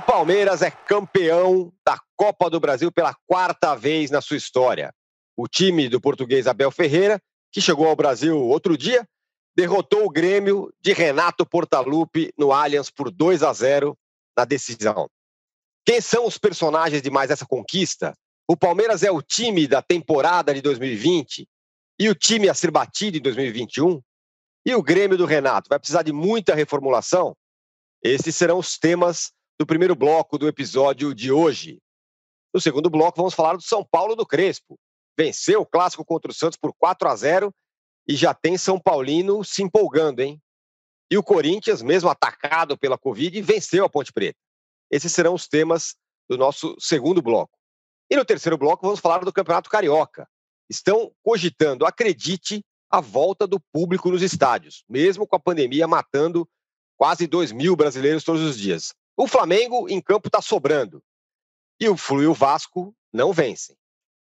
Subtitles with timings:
[0.00, 4.94] O Palmeiras é campeão da Copa do Brasil pela quarta vez na sua história.
[5.36, 7.20] O time do português Abel Ferreira,
[7.52, 9.06] que chegou ao Brasil outro dia,
[9.54, 13.94] derrotou o Grêmio de Renato Portaluppi no Allianz por 2 a 0
[14.34, 15.06] na decisão.
[15.84, 18.14] Quem são os personagens de mais essa conquista?
[18.48, 21.46] O Palmeiras é o time da temporada de 2020
[21.98, 24.00] e o time a ser batido em 2021?
[24.64, 27.36] E o Grêmio do Renato vai precisar de muita reformulação?
[28.02, 31.82] Esses serão os temas do primeiro bloco do episódio de hoje.
[32.50, 34.80] No segundo bloco, vamos falar do São Paulo do Crespo.
[35.18, 37.54] Venceu o clássico contra o Santos por 4 a 0
[38.08, 40.40] e já tem São Paulino se empolgando, hein?
[41.10, 44.38] E o Corinthians, mesmo atacado pela Covid, venceu a Ponte Preta.
[44.90, 45.94] Esses serão os temas
[46.26, 47.52] do nosso segundo bloco.
[48.10, 50.26] E no terceiro bloco, vamos falar do Campeonato Carioca.
[50.70, 56.48] Estão cogitando, acredite, a volta do público nos estádios, mesmo com a pandemia matando
[56.96, 58.94] quase 2 mil brasileiros todos os dias.
[59.20, 61.02] O Flamengo em campo está sobrando.
[61.78, 63.76] E o Flu e o Vasco não vencem.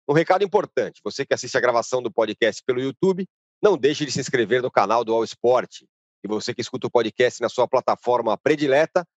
[0.09, 3.29] Um recado importante: você que assiste a gravação do podcast pelo YouTube,
[3.61, 5.83] não deixe de se inscrever no canal do All Sport.
[6.23, 9.07] E você que escuta o podcast na sua plataforma predileta,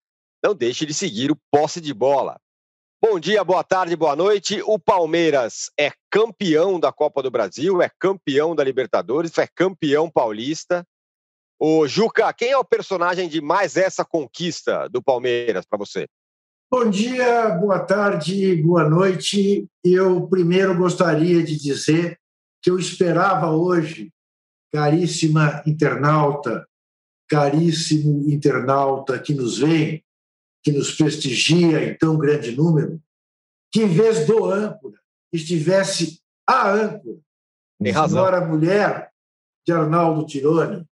[0.45, 2.39] não deixe de seguir o Posse de Bola.
[3.03, 4.61] Bom dia, boa tarde, boa noite.
[4.67, 10.87] O Palmeiras é campeão da Copa do Brasil, é campeão da Libertadores, é campeão paulista.
[11.63, 16.09] O Juca, quem é o personagem de mais essa conquista do Palmeiras para você?
[16.73, 19.69] Bom dia, boa tarde, boa noite.
[19.85, 22.19] Eu primeiro gostaria de dizer
[22.63, 24.11] que eu esperava hoje,
[24.73, 26.67] caríssima internauta,
[27.29, 30.03] caríssimo internauta que nos vem,
[30.63, 32.99] que nos prestigia em tão grande número,
[33.71, 34.99] que em vez do âncora
[35.31, 37.19] estivesse a âncora,
[37.83, 38.25] Tem razão.
[38.25, 39.11] senhora mulher
[39.67, 40.87] de Arnaldo Tironi,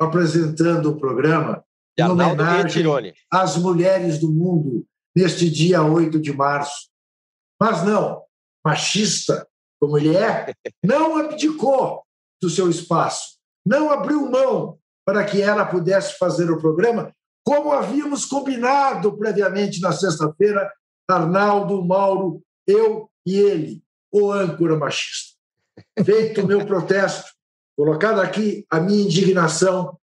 [0.00, 1.64] apresentando o programa
[1.98, 2.84] em homenagem
[3.30, 6.88] às mulheres do mundo neste dia 8 de março.
[7.60, 8.22] Mas não,
[8.64, 9.46] machista
[9.80, 10.52] como ele é,
[10.84, 12.02] não abdicou
[12.40, 17.12] do seu espaço, não abriu mão para que ela pudesse fazer o programa,
[17.44, 20.70] como havíamos combinado previamente na sexta-feira,
[21.08, 23.82] Arnaldo, Mauro, eu e ele,
[24.12, 25.36] o âncora machista.
[26.04, 27.32] Feito o meu protesto,
[27.76, 29.98] colocada aqui a minha indignação,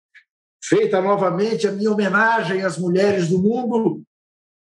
[0.63, 4.03] feita novamente a minha homenagem às mulheres do mundo,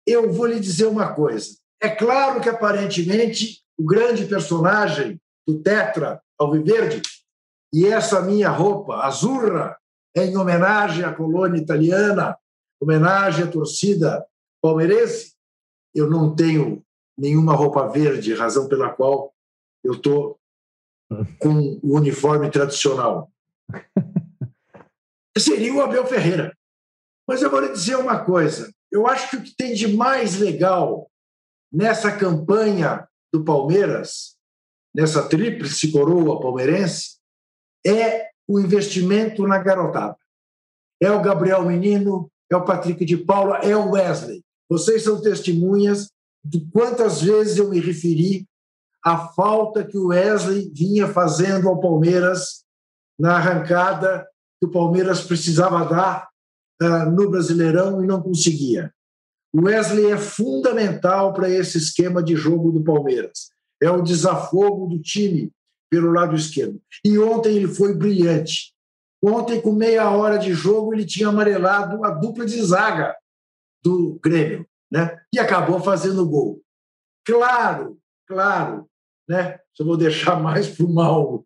[0.05, 1.57] eu vou lhe dizer uma coisa.
[1.81, 7.01] É claro que, aparentemente, o grande personagem do Tetra Alviverde,
[7.73, 9.77] e essa minha roupa azurra,
[10.15, 12.37] é em homenagem à colônia italiana,
[12.81, 14.25] homenagem à torcida
[14.61, 15.33] palmeirense.
[15.93, 16.83] Eu não tenho
[17.17, 19.33] nenhuma roupa verde, razão pela qual
[19.83, 20.38] eu estou
[21.39, 23.31] com o uniforme tradicional.
[25.37, 26.55] Seria o Abel Ferreira.
[27.27, 30.37] Mas eu vou lhe dizer uma coisa: eu acho que o que tem de mais
[30.37, 31.09] legal
[31.71, 34.35] nessa campanha do Palmeiras,
[34.93, 37.19] nessa tríplice coroa palmeirense,
[37.85, 40.17] é o investimento na garotada.
[41.01, 44.43] É o Gabriel Menino, é o Patrick de Paula, é o Wesley.
[44.67, 46.11] Vocês são testemunhas
[46.43, 48.48] de quantas vezes eu me referi
[49.03, 52.63] à falta que o Wesley vinha fazendo ao Palmeiras
[53.19, 54.27] na arrancada
[54.59, 56.29] que o Palmeiras precisava dar
[56.81, 58.93] uh, no Brasileirão e não conseguia.
[59.53, 63.51] O Wesley é fundamental para esse esquema de jogo do Palmeiras.
[63.81, 65.51] É o desafogo do time
[65.89, 66.79] pelo lado esquerdo.
[67.03, 68.73] E ontem ele foi brilhante.
[69.23, 73.15] Ontem, com meia hora de jogo, ele tinha amarelado a dupla de zaga
[73.83, 75.19] do Grêmio, né?
[75.33, 76.61] E acabou fazendo gol.
[77.25, 78.88] Claro, claro,
[79.29, 79.59] né?
[79.75, 81.45] Se eu vou deixar mais para o Mauro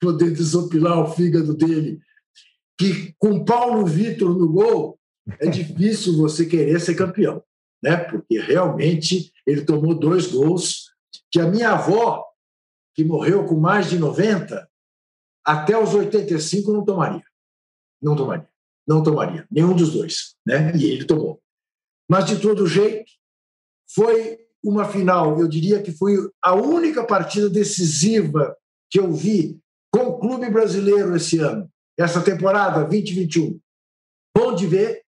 [0.00, 2.00] poder desopilar o fígado dele,
[2.78, 4.98] que com Paulo Vitor no gol,
[5.38, 7.44] é difícil você querer ser campeão,
[7.82, 7.98] né?
[7.98, 10.90] Porque realmente ele tomou dois gols
[11.30, 12.24] que a minha avó,
[12.94, 14.66] que morreu com mais de 90,
[15.44, 17.22] até os 85 não tomaria.
[18.00, 18.48] Não tomaria.
[18.86, 19.46] Não tomaria.
[19.50, 20.74] Nenhum dos dois, né?
[20.74, 21.42] E ele tomou.
[22.08, 23.12] Mas de todo jeito,
[23.94, 28.54] foi uma final, eu diria que foi a única partida decisiva
[28.90, 29.58] que eu vi
[29.92, 31.68] com o clube brasileiro esse ano,
[31.98, 33.58] essa temporada 2021.
[34.36, 35.02] Bom de ver,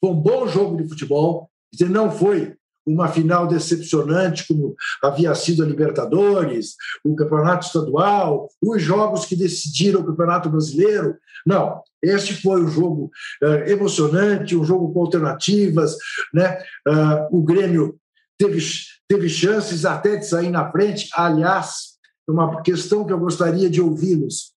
[0.00, 1.50] foi um bom jogo de futebol.
[1.88, 2.56] Não foi
[2.86, 10.00] uma final decepcionante como havia sido a Libertadores, o Campeonato Estadual, os jogos que decidiram
[10.00, 11.16] o Campeonato Brasileiro.
[11.44, 13.10] Não, este foi um jogo
[13.42, 15.96] uh, emocionante, um jogo com alternativas.
[16.32, 16.58] Né?
[16.86, 17.98] Uh, o Grêmio
[18.38, 18.60] teve,
[19.08, 21.08] teve chances até de sair na frente.
[21.14, 21.96] Aliás,
[22.28, 24.52] uma questão que eu gostaria de ouvi-los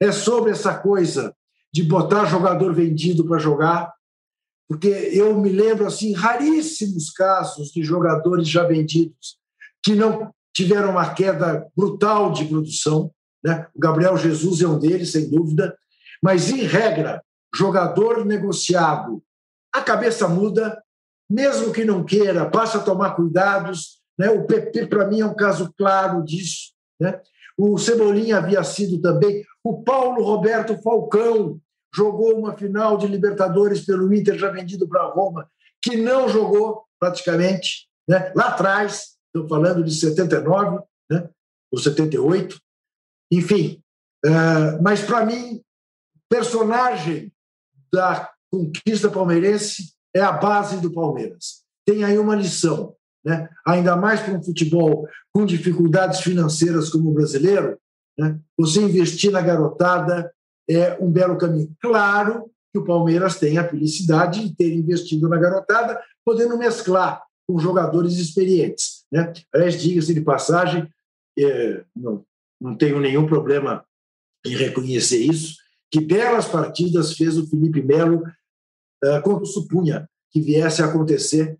[0.00, 1.34] é sobre essa coisa
[1.72, 3.92] de botar jogador vendido para jogar
[4.68, 9.38] porque eu me lembro assim raríssimos casos de jogadores já vendidos
[9.82, 13.10] que não tiveram uma queda brutal de produção.
[13.42, 13.66] Né?
[13.74, 15.76] O Gabriel Jesus é um deles, sem dúvida,
[16.22, 17.22] mas em regra,
[17.54, 19.22] jogador negociado,
[19.72, 20.82] a cabeça muda,
[21.28, 23.98] mesmo que não queira, passa a tomar cuidados.
[24.18, 24.30] Né?
[24.30, 26.72] O PP, para mim, é um caso claro disso.
[27.00, 27.20] Né?
[27.56, 29.44] O Cebolinha havia sido também.
[29.62, 31.60] O Paulo Roberto Falcão,
[31.94, 35.50] jogou uma final de Libertadores pelo Inter, já vendido para Roma,
[35.82, 38.32] que não jogou praticamente, né?
[38.34, 41.28] lá atrás, estou falando de 79, né?
[41.72, 42.60] ou 78,
[43.32, 43.82] enfim.
[44.24, 45.62] Uh, mas, para mim,
[46.28, 47.32] personagem
[47.92, 51.62] da conquista palmeirense é a base do Palmeiras.
[51.86, 52.94] Tem aí uma lição,
[53.24, 53.48] né?
[53.64, 57.78] ainda mais para um futebol com dificuldades financeiras como o brasileiro,
[58.18, 58.38] né?
[58.56, 60.32] você investir na garotada,
[60.68, 61.72] é um belo caminho.
[61.80, 67.58] Claro que o Palmeiras tem a felicidade de ter investido na garotada, podendo mesclar com
[67.58, 69.04] jogadores experientes.
[69.10, 69.32] Né?
[69.54, 70.86] Aliás, diga-se de passagem,
[71.38, 72.24] é, não,
[72.60, 73.84] não tenho nenhum problema
[74.44, 75.56] em reconhecer isso,
[75.90, 78.22] que belas partidas fez o Felipe Melo
[79.04, 81.58] uh, quando supunha que viesse a acontecer.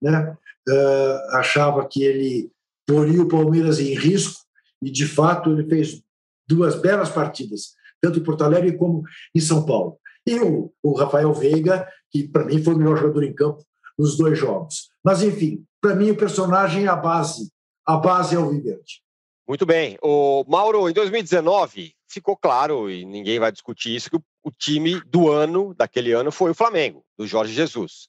[0.00, 0.36] Né?
[0.68, 2.50] Uh, achava que ele
[2.86, 4.40] poria o Palmeiras em risco
[4.82, 6.02] e, de fato, ele fez
[6.48, 9.02] duas belas partidas tanto em Porto Alegre como
[9.34, 9.98] em São Paulo.
[10.26, 13.64] E o, o Rafael Veiga, que para mim foi o melhor jogador em campo
[13.98, 14.90] nos dois jogos.
[15.04, 17.50] Mas, enfim, para mim o personagem é a base.
[17.86, 19.02] A base é o Viverde.
[19.46, 19.98] Muito bem.
[20.02, 25.00] O Mauro, em 2019, ficou claro, e ninguém vai discutir isso, que o, o time
[25.06, 28.08] do ano, daquele ano, foi o Flamengo, do Jorge Jesus.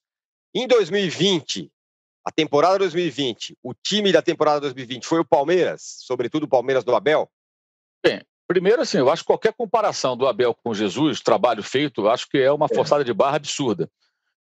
[0.54, 1.72] Em 2020,
[2.25, 6.95] a temporada 2020, o time da temporada 2020 foi o Palmeiras, sobretudo o Palmeiras do
[6.95, 7.30] Abel?
[8.04, 12.28] Bem, Primeiro, assim, eu acho que qualquer comparação do Abel com Jesus, trabalho feito, acho
[12.28, 12.75] que é uma é.
[12.75, 13.89] forçada de barra absurda.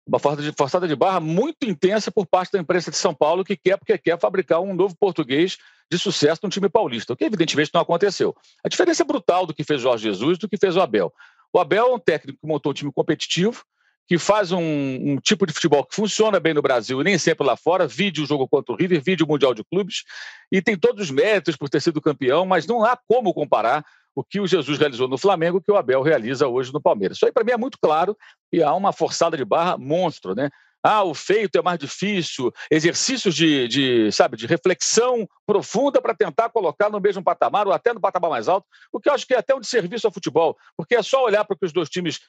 [0.05, 3.45] Uma forçada de, forçada de barra muito intensa por parte da imprensa de São Paulo,
[3.45, 5.57] que quer porque quer fabricar um novo português
[5.89, 8.35] de sucesso no time paulista, o que evidentemente não aconteceu.
[8.61, 11.13] A diferença é brutal do que fez Jorge Jesus do que fez o Abel.
[11.53, 13.63] O Abel é um técnico que montou um time competitivo,
[14.07, 17.45] que faz um, um, tipo de futebol que funciona bem no Brasil e nem sempre
[17.45, 20.03] lá fora, vide o jogo contra o River, vide o Mundial de Clubes,
[20.51, 24.23] e tem todos os méritos por ter sido campeão, mas não há como comparar o
[24.23, 27.17] que o Jesus realizou no Flamengo que o Abel realiza hoje no Palmeiras.
[27.17, 28.17] Isso aí para mim é muito claro
[28.51, 30.49] e há uma forçada de barra monstro, né?
[30.83, 36.49] Ah, o feito é mais difícil, exercícios de, de sabe, de reflexão profunda para tentar
[36.49, 39.33] colocar no mesmo patamar ou até no patamar mais alto, o que eu acho que
[39.33, 41.89] é até um desserviço ao futebol, porque é só olhar para o que os dois
[41.89, 42.19] times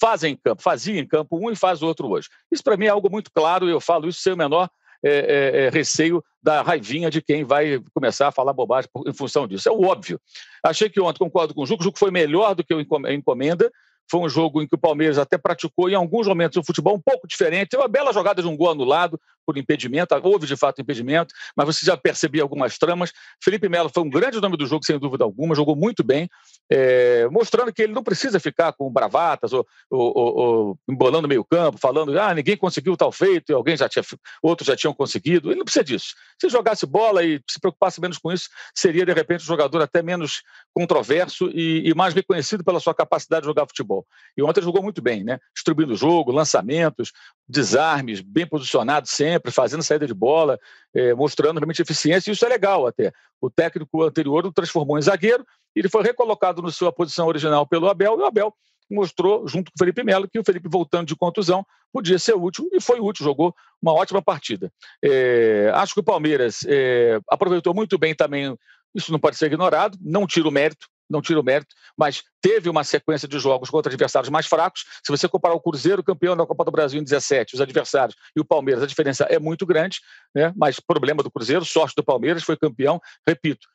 [0.00, 2.28] fazem em campo, faziam em campo um e faz o outro hoje.
[2.50, 4.68] Isso para mim é algo muito claro e eu falo isso sem o menor
[5.02, 9.46] é, é, é, receio da raivinha de quem vai começar a falar bobagem em função
[9.46, 9.68] disso.
[9.68, 10.20] É o óbvio.
[10.62, 13.70] Achei que ontem, concordo com o Juco, o Juco foi melhor do que o encomenda,
[14.10, 17.00] foi um jogo em que o Palmeiras até praticou, em alguns momentos, um futebol um
[17.00, 17.68] pouco diferente.
[17.68, 19.20] Teve uma bela jogada de um gol anulado
[19.50, 23.12] por impedimento, houve de fato impedimento, mas você já percebia algumas tramas.
[23.42, 26.30] Felipe Melo foi um grande nome do jogo, sem dúvida alguma, jogou muito bem,
[26.70, 31.78] é, mostrando que ele não precisa ficar com bravatas ou, ou, ou, embolando meio campo,
[31.78, 34.04] falando ah, ninguém conseguiu tal feito e alguém já tinha,
[34.40, 35.50] outros já tinham conseguido.
[35.50, 36.14] Ele não precisa disso.
[36.40, 40.00] Se jogasse bola e se preocupasse menos com isso, seria, de repente, um jogador até
[40.00, 40.42] menos
[40.72, 44.06] controverso e, e mais reconhecido pela sua capacidade de jogar futebol.
[44.36, 45.40] E ontem jogou muito bem, né?
[45.52, 47.10] Distribuindo o jogo, lançamentos,
[47.48, 50.58] desarmes, bem posicionado sempre, fazendo saída de bola,
[50.94, 53.12] eh, mostrando realmente eficiência, e isso é legal até.
[53.40, 55.44] O técnico anterior o transformou em zagueiro,
[55.74, 58.54] ele foi recolocado na sua posição original pelo Abel, e o Abel
[58.90, 62.68] mostrou, junto com o Felipe Melo, que o Felipe, voltando de contusão, podia ser útil,
[62.72, 64.72] e foi útil, jogou uma ótima partida.
[65.02, 68.56] É, acho que o Palmeiras é, aproveitou muito bem também,
[68.94, 72.70] isso não pode ser ignorado, não tira o mérito, não tiro o mérito, mas teve
[72.70, 74.84] uma sequência de jogos contra adversários mais fracos.
[75.04, 78.40] Se você comparar o Cruzeiro, campeão da Copa do Brasil em 17, os adversários e
[78.40, 80.00] o Palmeiras, a diferença é muito grande,
[80.34, 80.52] né?
[80.56, 83.66] mas problema do Cruzeiro, sorte do Palmeiras, foi campeão, repito.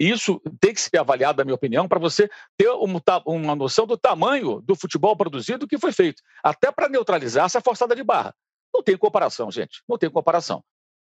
[0.00, 2.70] Isso tem que ser avaliado, na minha opinião, para você ter
[3.26, 7.94] uma noção do tamanho do futebol produzido que foi feito, até para neutralizar essa forçada
[7.94, 8.34] de barra.
[8.72, 10.64] Não tem comparação, gente, não tem comparação.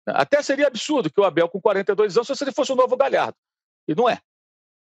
[0.05, 3.37] Até seria absurdo que o Abel, com 42 anos, se ele fosse o novo Galhardo.
[3.87, 4.19] E não é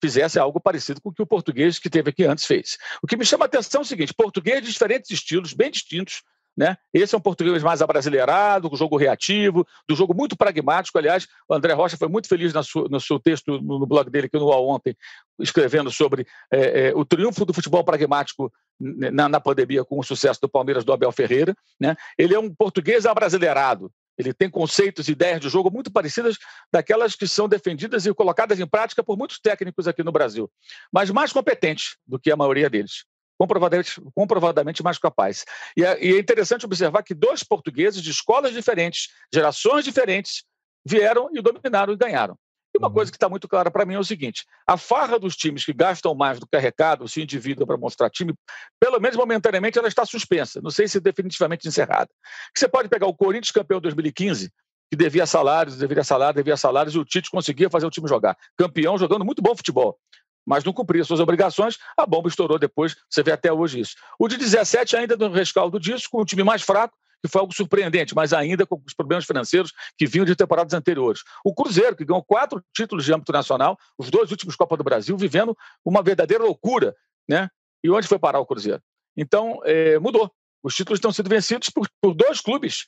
[0.00, 2.78] fizesse algo parecido com o que o português que teve aqui antes fez.
[3.02, 6.22] O que me chama a atenção é o seguinte: português de diferentes estilos, bem distintos.
[6.58, 6.76] Né?
[6.92, 10.98] Esse é um português mais abrasileirado, com jogo reativo, do jogo muito pragmático.
[10.98, 14.36] Aliás, o André Rocha foi muito feliz sua, no seu texto no, blog dele aqui
[14.36, 14.96] no UOL ontem,
[15.38, 20.40] escrevendo sobre é, é, o triunfo do futebol pragmático na, na, pandemia com o sucesso
[20.40, 21.54] do Palmeiras do Abel Ferreira.
[21.78, 21.94] Né?
[22.18, 26.36] Ele é um português abrasileirado, ele tem conceitos e ideias de jogo muito parecidas
[26.72, 30.50] daquelas que são defendidas e colocadas em prática por muitos técnicos aqui no Brasil,
[30.92, 33.04] mas mais competentes do que a maioria deles.
[33.38, 35.44] comprovadamente, comprovadamente mais capaz.
[35.76, 40.42] E é, e é interessante observar que dois portugueses de escolas diferentes, gerações diferentes,
[40.84, 42.36] vieram e dominaram e ganharam.
[42.78, 42.94] E uma uhum.
[42.94, 45.72] coisa que está muito clara para mim é o seguinte: a farra dos times que
[45.72, 48.32] gastam mais do que arrecadam, se endividam para mostrar time,
[48.80, 50.60] pelo menos momentaneamente, ela está suspensa.
[50.62, 52.08] Não sei se definitivamente encerrada.
[52.56, 54.50] Você pode pegar o Corinthians campeão 2015,
[54.90, 58.36] que devia salários, devia salários, devia salários, e o Tite conseguia fazer o time jogar.
[58.56, 59.98] Campeão jogando muito bom futebol.
[60.46, 63.96] Mas não cumpria suas obrigações, a bomba estourou depois, você vê até hoje isso.
[64.18, 67.54] O de 17 ainda no rescaldo disso, com um time mais fraco, que foi algo
[67.54, 71.22] surpreendente, mas ainda com os problemas financeiros que vinham de temporadas anteriores.
[71.44, 75.16] O Cruzeiro, que ganhou quatro títulos de âmbito nacional, os dois últimos Copa do Brasil,
[75.16, 76.94] vivendo uma verdadeira loucura,
[77.28, 77.48] né?
[77.82, 78.82] E onde foi parar o Cruzeiro?
[79.16, 80.30] Então, é, mudou.
[80.62, 82.86] Os títulos estão sendo vencidos por, por, dois clubes.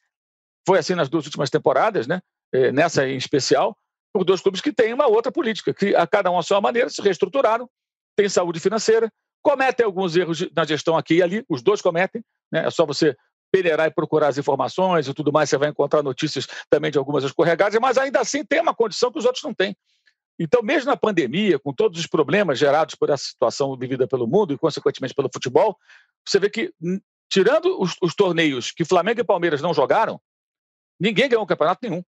[0.66, 2.20] Foi assim nas duas últimas temporadas, né?
[2.52, 3.76] É, nessa em especial,
[4.12, 6.88] por dois clubes que têm uma outra política, que a cada um a sua maneira
[6.88, 7.68] se reestruturaram,
[8.16, 9.10] têm saúde financeira,
[9.42, 12.22] cometem alguns erros na gestão aqui e ali, os dois cometem,
[12.52, 12.66] né?
[12.66, 13.16] É só você
[13.50, 17.24] peneirar e procurar as informações e tudo mais, você vai encontrar notícias também de algumas
[17.24, 19.76] escorregadas, mas ainda assim tem uma condição que os outros não têm.
[20.38, 24.54] Então, mesmo na pandemia, com todos os problemas gerados por essa situação vivida pelo mundo
[24.54, 25.76] e, consequentemente, pelo futebol,
[26.26, 26.72] você vê que,
[27.28, 30.18] tirando os, os torneios que Flamengo e Palmeiras não jogaram,
[30.98, 32.02] ninguém ganhou um campeonato nenhum.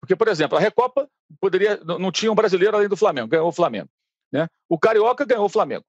[0.00, 1.08] Porque, por exemplo, a Recopa
[1.40, 3.88] poderia não tinha um brasileiro além do Flamengo, ganhou o Flamengo.
[4.32, 4.48] Né?
[4.68, 5.84] O Carioca ganhou o Flamengo.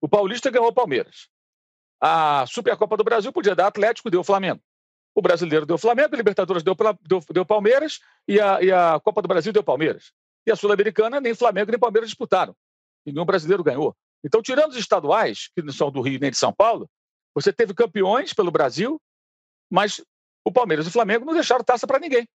[0.00, 1.28] O Paulista ganhou o Palmeiras.
[2.06, 4.60] A Supercopa do Brasil podia dar Atlético, deu Flamengo.
[5.14, 9.22] O brasileiro deu Flamengo, a Libertadores deu, deu, deu Palmeiras e a, e a Copa
[9.22, 10.12] do Brasil deu Palmeiras.
[10.46, 12.54] E a Sul-Americana, nem Flamengo nem Palmeiras disputaram.
[13.06, 13.96] Nenhum brasileiro ganhou.
[14.22, 16.90] Então, tirando os estaduais, que não são do Rio nem de São Paulo,
[17.34, 19.00] você teve campeões pelo Brasil,
[19.70, 20.04] mas
[20.44, 22.28] o Palmeiras e o Flamengo não deixaram taça para ninguém.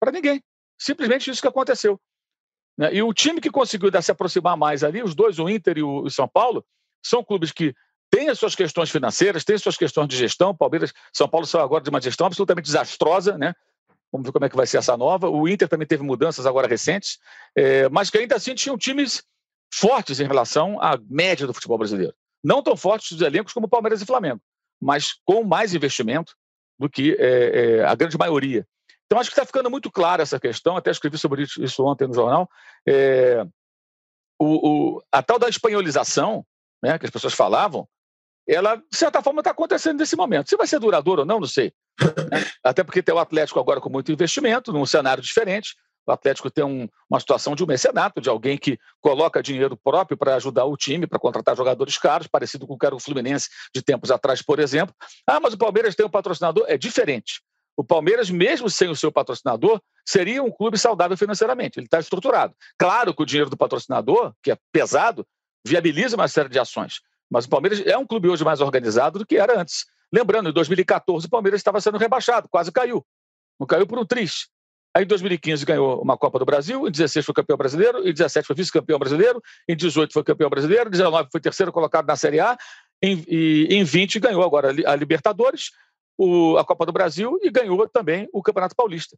[0.00, 0.42] Para ninguém.
[0.76, 2.00] Simplesmente isso que aconteceu.
[2.76, 2.94] Né?
[2.94, 6.10] E o time que conseguiu se aproximar mais ali, os dois, o Inter e o
[6.10, 6.66] São Paulo,
[7.00, 7.72] são clubes que
[8.10, 10.54] tem as suas questões financeiras, tem as suas questões de gestão.
[10.54, 13.54] Palmeiras, São Paulo são agora de uma gestão absolutamente desastrosa, né?
[14.10, 15.28] Vamos ver como é que vai ser essa nova.
[15.28, 17.18] O Inter também teve mudanças agora recentes,
[17.54, 19.22] é, mas que ainda assim tinham times
[19.72, 22.14] fortes em relação à média do futebol brasileiro.
[22.42, 24.40] Não tão fortes os elencos como Palmeiras e Flamengo,
[24.80, 26.34] mas com mais investimento
[26.78, 28.66] do que é, é, a grande maioria.
[29.06, 30.76] Então, acho que está ficando muito clara essa questão.
[30.76, 32.48] Até escrevi sobre isso ontem no jornal.
[32.86, 33.44] É,
[34.38, 36.46] o, o, a tal da espanholização,
[36.82, 37.88] né, que as pessoas falavam,
[38.48, 40.48] ela, de certa forma, está acontecendo nesse momento.
[40.48, 41.72] Se vai ser duradouro ou não, não sei.
[42.64, 45.74] Até porque tem o Atlético agora com muito investimento, num cenário diferente.
[46.06, 50.16] O Atlético tem um, uma situação de um mecenato, de alguém que coloca dinheiro próprio
[50.16, 53.48] para ajudar o time, para contratar jogadores caros, parecido com o que era o Fluminense
[53.74, 54.94] de tempos atrás, por exemplo.
[55.26, 56.64] Ah, mas o Palmeiras tem um patrocinador?
[56.66, 57.42] É diferente.
[57.76, 61.78] O Palmeiras, mesmo sem o seu patrocinador, seria um clube saudável financeiramente.
[61.78, 62.54] Ele está estruturado.
[62.78, 65.26] Claro que o dinheiro do patrocinador, que é pesado,
[65.64, 67.00] viabiliza uma série de ações.
[67.30, 69.84] Mas o Palmeiras é um clube hoje mais organizado do que era antes.
[70.12, 73.04] Lembrando, em 2014 o Palmeiras estava sendo rebaixado, quase caiu.
[73.58, 74.48] Não caiu por um triz.
[74.94, 78.46] Aí em 2015 ganhou uma Copa do Brasil, em 16 foi campeão brasileiro, em 17
[78.46, 82.40] foi vice-campeão brasileiro, em 18 foi campeão brasileiro, em 19 foi terceiro colocado na Série
[82.40, 82.56] A,
[83.02, 85.70] em, e, em 20 ganhou agora a Libertadores,
[86.16, 89.16] o, a Copa do Brasil e ganhou também o Campeonato Paulista.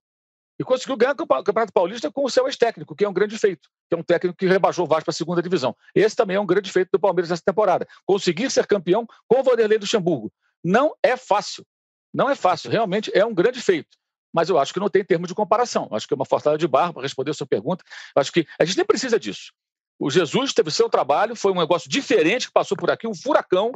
[0.60, 3.70] E conseguiu ganhar o Campeonato Paulista com o seu ex-técnico, que é um grande feito,
[3.88, 5.74] que é um técnico que rebaixou o Vasco para a segunda divisão.
[5.94, 7.88] Esse também é um grande feito do Palmeiras nessa temporada.
[8.04, 10.30] Conseguir ser campeão com o Vanderlei Luxemburgo.
[10.62, 11.64] Não é fácil.
[12.12, 12.70] Não é fácil.
[12.70, 13.96] Realmente é um grande feito.
[14.30, 15.88] Mas eu acho que não tem termo de comparação.
[15.92, 17.82] Acho que é uma forçada de barra para responder a sua pergunta.
[18.14, 19.54] Acho que a gente nem precisa disso.
[19.98, 23.72] O Jesus teve seu trabalho, foi um negócio diferente que passou por aqui, um furacão,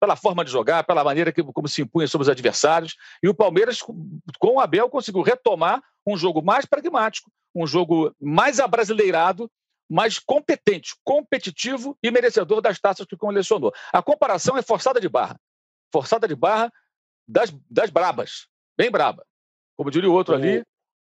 [0.00, 2.96] pela forma de jogar, pela maneira que, como se impunha sobre os adversários.
[3.22, 8.60] E o Palmeiras, com o Abel, conseguiu retomar um jogo mais pragmático, um jogo mais
[8.60, 9.50] abrasileirado,
[9.88, 13.72] mais competente, competitivo e merecedor das taças que colecionou.
[13.92, 15.38] A comparação é forçada de barra.
[15.92, 16.72] Forçada de barra
[17.26, 18.46] das, das brabas,
[18.76, 19.24] bem braba.
[19.76, 20.62] Como diria o outro ali,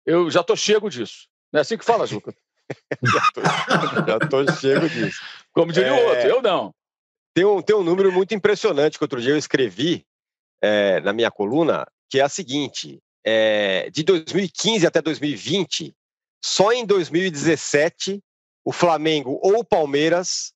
[0.06, 1.28] eu já estou chego disso.
[1.52, 2.35] Não é assim que fala, Juca?
[4.06, 5.20] já estou chego disso.
[5.52, 5.92] Como diria é...
[5.92, 6.75] o outro, eu não.
[7.38, 10.04] Tem um, tem um número muito impressionante que outro dia eu escrevi
[10.61, 15.95] é, na minha coluna, que é a seguinte: é, de 2015 até 2020,
[16.45, 18.21] só em 2017
[18.64, 20.52] o Flamengo ou o Palmeiras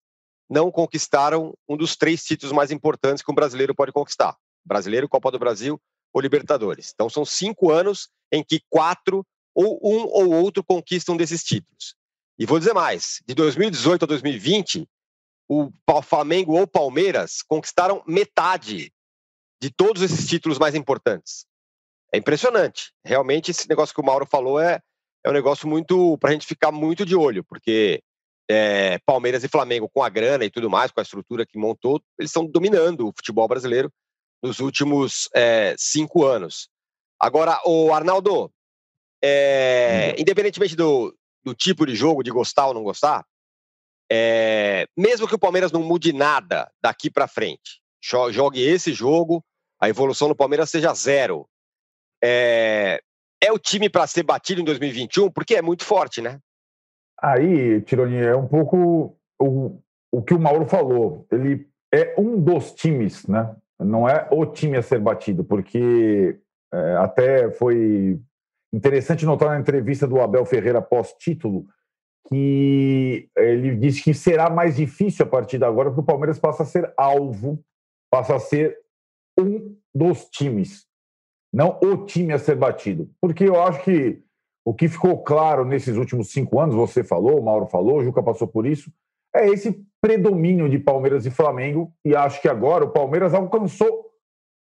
[0.51, 5.31] não conquistaram um dos três títulos mais importantes que um brasileiro pode conquistar: Brasileiro, Copa
[5.31, 5.81] do Brasil
[6.13, 6.91] ou Libertadores.
[6.93, 9.25] Então são cinco anos em que quatro
[9.55, 11.95] ou um ou outro conquistam desses títulos.
[12.37, 14.89] E vou dizer mais: de 2018 a 2020,
[15.53, 18.93] o Flamengo ou Palmeiras conquistaram metade
[19.61, 21.47] de todos esses títulos mais importantes.
[22.13, 22.93] É impressionante.
[23.05, 24.81] Realmente, esse negócio que o Mauro falou é,
[25.25, 28.03] é um negócio muito para a gente ficar muito de olho, porque
[28.51, 32.03] é, Palmeiras e Flamengo, com a grana e tudo mais, com a estrutura que montou,
[32.19, 33.93] eles estão dominando o futebol brasileiro
[34.43, 36.69] nos últimos é, cinco anos.
[37.21, 38.53] Agora, o Arnaldo,
[39.23, 43.25] é, independentemente do, do tipo de jogo, de gostar ou não gostar,
[44.15, 47.81] é, mesmo que o Palmeiras não mude nada daqui para frente,
[48.31, 49.43] jogue esse jogo,
[49.81, 51.49] a evolução do Palmeiras seja zero.
[52.23, 53.01] É,
[53.43, 56.39] é o time para ser batido em 2021, porque é muito forte, né?
[57.23, 59.81] Aí, Tironi, é um pouco o,
[60.13, 61.27] o que o Mauro falou.
[61.33, 63.57] Ele é um dos times, né?
[63.81, 66.39] Não é o time a ser batido, porque
[66.71, 68.21] é, até foi
[68.75, 71.67] interessante notar na entrevista do Abel Ferreira pós-título
[72.33, 76.63] que ele disse que será mais difícil a partir de agora, porque o Palmeiras passa
[76.63, 77.63] a ser alvo,
[78.11, 78.79] passa a ser
[79.39, 80.87] um dos times,
[81.53, 83.11] não o time a ser batido.
[83.21, 84.23] Porque eu acho que
[84.65, 88.23] o que ficou claro nesses últimos cinco anos, você falou, o Mauro falou, o Juca
[88.23, 88.91] passou por isso,
[89.35, 94.11] é esse predomínio de Palmeiras e Flamengo, e acho que agora o Palmeiras alcançou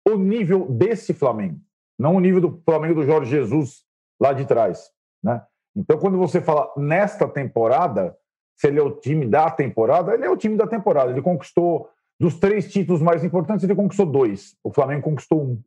[0.06, 1.58] o nível desse Flamengo,
[1.98, 3.84] não o nível do Flamengo do Jorge Jesus
[4.20, 4.90] lá de trás,
[5.22, 5.42] né?
[5.76, 8.16] Então, quando você fala nesta temporada,
[8.56, 11.10] se ele é o time da temporada, ele é o time da temporada.
[11.10, 11.88] Ele conquistou,
[12.18, 14.56] dos três títulos mais importantes, ele conquistou dois.
[14.62, 15.62] O Flamengo conquistou um.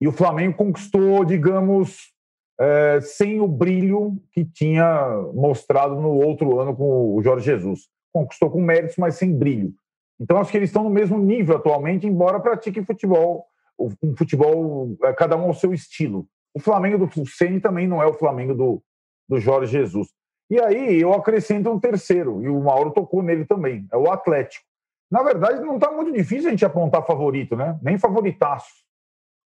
[0.00, 2.12] E o Flamengo conquistou, digamos,
[2.58, 7.88] é, sem o brilho que tinha mostrado no outro ano com o Jorge Jesus.
[8.12, 9.72] Conquistou com méritos, mas sem brilho.
[10.18, 13.46] Então, acho que eles estão no mesmo nível atualmente, embora pratiquem futebol,
[13.78, 16.26] um futebol, é, cada um ao seu estilo.
[16.54, 18.82] O Flamengo do Fuseni também não é o Flamengo do,
[19.28, 20.08] do Jorge Jesus.
[20.50, 24.64] E aí eu acrescento um terceiro, e o Mauro tocou nele também, é o Atlético.
[25.10, 27.78] Na verdade, não está muito difícil a gente apontar favorito, né?
[27.82, 28.84] Nem favoritaço.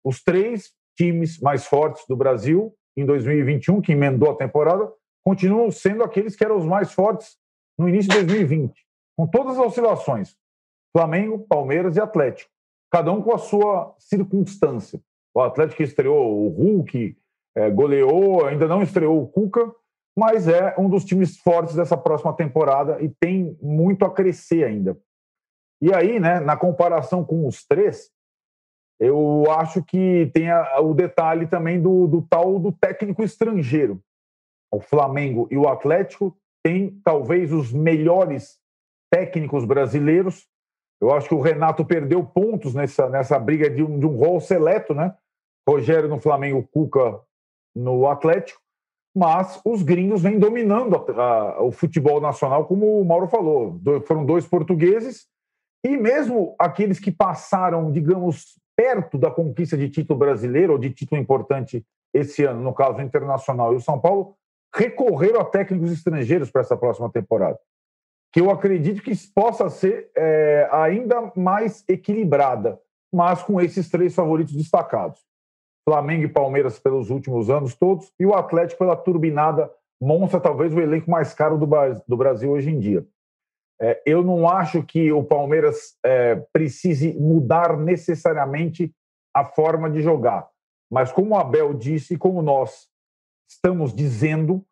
[0.03, 4.91] Os três times mais fortes do Brasil em 2021, que emendou a temporada,
[5.23, 7.37] continuam sendo aqueles que eram os mais fortes
[7.77, 8.73] no início de 2020,
[9.17, 10.35] com todas as oscilações.
[10.91, 12.49] Flamengo, Palmeiras e Atlético.
[12.91, 14.99] Cada um com a sua circunstância.
[15.33, 17.15] O Atlético estreou o Hulk,
[17.59, 19.69] é, goleou, ainda não estreou o Cuca,
[20.17, 24.97] mas é um dos times fortes dessa próxima temporada e tem muito a crescer ainda.
[25.81, 28.09] E aí, né, na comparação com os três,
[28.97, 34.01] eu acho que tem a, o detalhe também do, do tal do técnico estrangeiro.
[34.71, 38.57] O Flamengo e o Atlético têm talvez os melhores
[39.11, 40.47] técnicos brasileiros.
[41.01, 44.39] Eu acho que o Renato perdeu pontos nessa, nessa briga de um, de um rol
[44.39, 45.13] seleto, né?
[45.67, 47.21] Rogério no Flamengo, Cuca
[47.75, 48.59] no Atlético,
[49.15, 53.71] mas os gringos vêm dominando a, a, o futebol nacional, como o Mauro falou.
[53.71, 55.27] Do, foram dois portugueses
[55.85, 61.19] e mesmo aqueles que passaram, digamos, perto da conquista de título brasileiro ou de título
[61.19, 64.35] importante esse ano, no caso internacional e o São Paulo,
[64.73, 67.59] recorreram a técnicos estrangeiros para essa próxima temporada.
[68.31, 72.79] Que eu acredito que possa ser é, ainda mais equilibrada,
[73.11, 75.19] mas com esses três favoritos destacados.
[75.89, 80.79] Flamengo e Palmeiras pelos últimos anos todos, e o Atlético pela turbinada Monza, talvez o
[80.79, 83.03] elenco mais caro do, Brasil hoje em dia.
[83.81, 88.93] É, eu não acho que o Palmeiras é, precise mudar necessariamente
[89.33, 90.47] a forma de jogar,
[90.91, 92.87] mas como o Abel disse e como nós
[93.49, 94.63] estamos dizendo,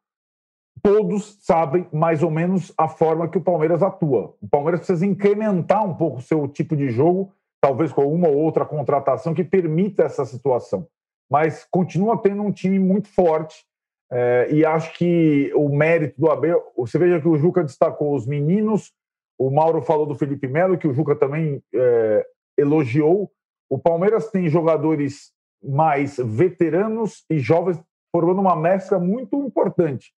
[0.83, 4.35] todos sabem mais ou menos a forma que o Palmeiras atua.
[4.39, 8.37] O Palmeiras precisa incrementar um pouco o seu tipo de jogo, talvez com uma ou
[8.37, 10.87] outra contratação que permita essa situação
[11.29, 13.65] mas continua tendo um time muito forte.
[14.11, 18.25] É, e acho que o mérito do Abel, você veja que o Juca destacou os
[18.25, 18.93] meninos,
[19.37, 22.25] o Mauro falou do Felipe Melo, que o Juca também é,
[22.57, 23.31] elogiou.
[23.69, 27.79] O Palmeiras tem jogadores mais veteranos e jovens,
[28.11, 30.13] formando uma mescla muito importante.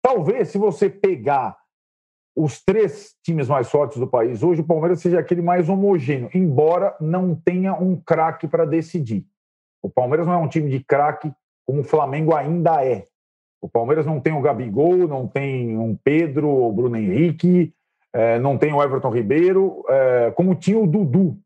[0.00, 1.56] Talvez, se você pegar
[2.34, 6.96] os três times mais fortes do país hoje, o Palmeiras seja aquele mais homogêneo, embora
[6.98, 9.26] não tenha um craque para decidir.
[9.82, 11.32] O Palmeiras não é um time de craque
[11.66, 13.06] como o Flamengo ainda é.
[13.60, 17.72] O Palmeiras não tem o Gabigol, não tem um Pedro, o Bruno Henrique,
[18.12, 21.38] é, não tem o Everton Ribeiro, é, como tinha o Dudu.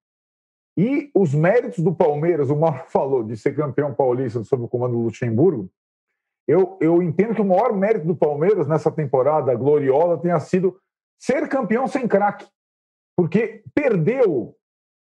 [0.79, 4.93] E os méritos do Palmeiras, o Mauro falou de ser campeão paulista sob o comando
[4.93, 5.71] do Luxemburgo,
[6.49, 10.79] eu, eu entendo que o maior mérito do Palmeiras nessa temporada gloriosa tenha sido
[11.19, 12.47] ser campeão sem craque.
[13.17, 14.55] Porque perdeu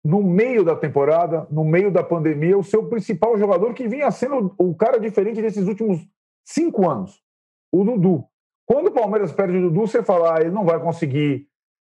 [0.04, 4.54] no meio da temporada, no meio da pandemia, o seu principal jogador que vinha sendo
[4.58, 6.00] o cara diferente desses últimos
[6.44, 7.22] cinco anos,
[7.72, 8.26] o Dudu.
[8.66, 11.48] Quando o Palmeiras perde o Dudu, você fala, ah, ele não vai conseguir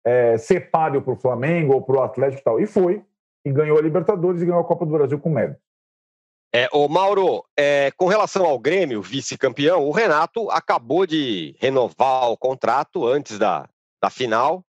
[0.05, 2.59] é, ser páreo para o Flamengo ou para o Atlético e tal.
[2.59, 3.03] E foi,
[3.43, 5.59] e ganhou a Libertadores e ganhou a Copa do Brasil com mérito.
[6.53, 12.37] É, o Mauro, é, com relação ao Grêmio, vice-campeão, o Renato acabou de renovar o
[12.37, 13.67] contrato antes da,
[14.01, 14.63] da final.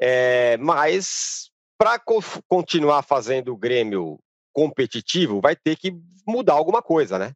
[0.00, 4.18] É, mas para co continuar fazendo o Grêmio
[4.52, 5.94] competitivo, vai ter que
[6.26, 7.32] mudar alguma coisa, né?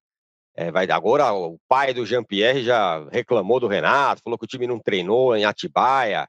[0.55, 4.67] É, vai, agora o pai do Jean-Pierre já reclamou do Renato, falou que o time
[4.67, 6.29] não treinou em Atibaia.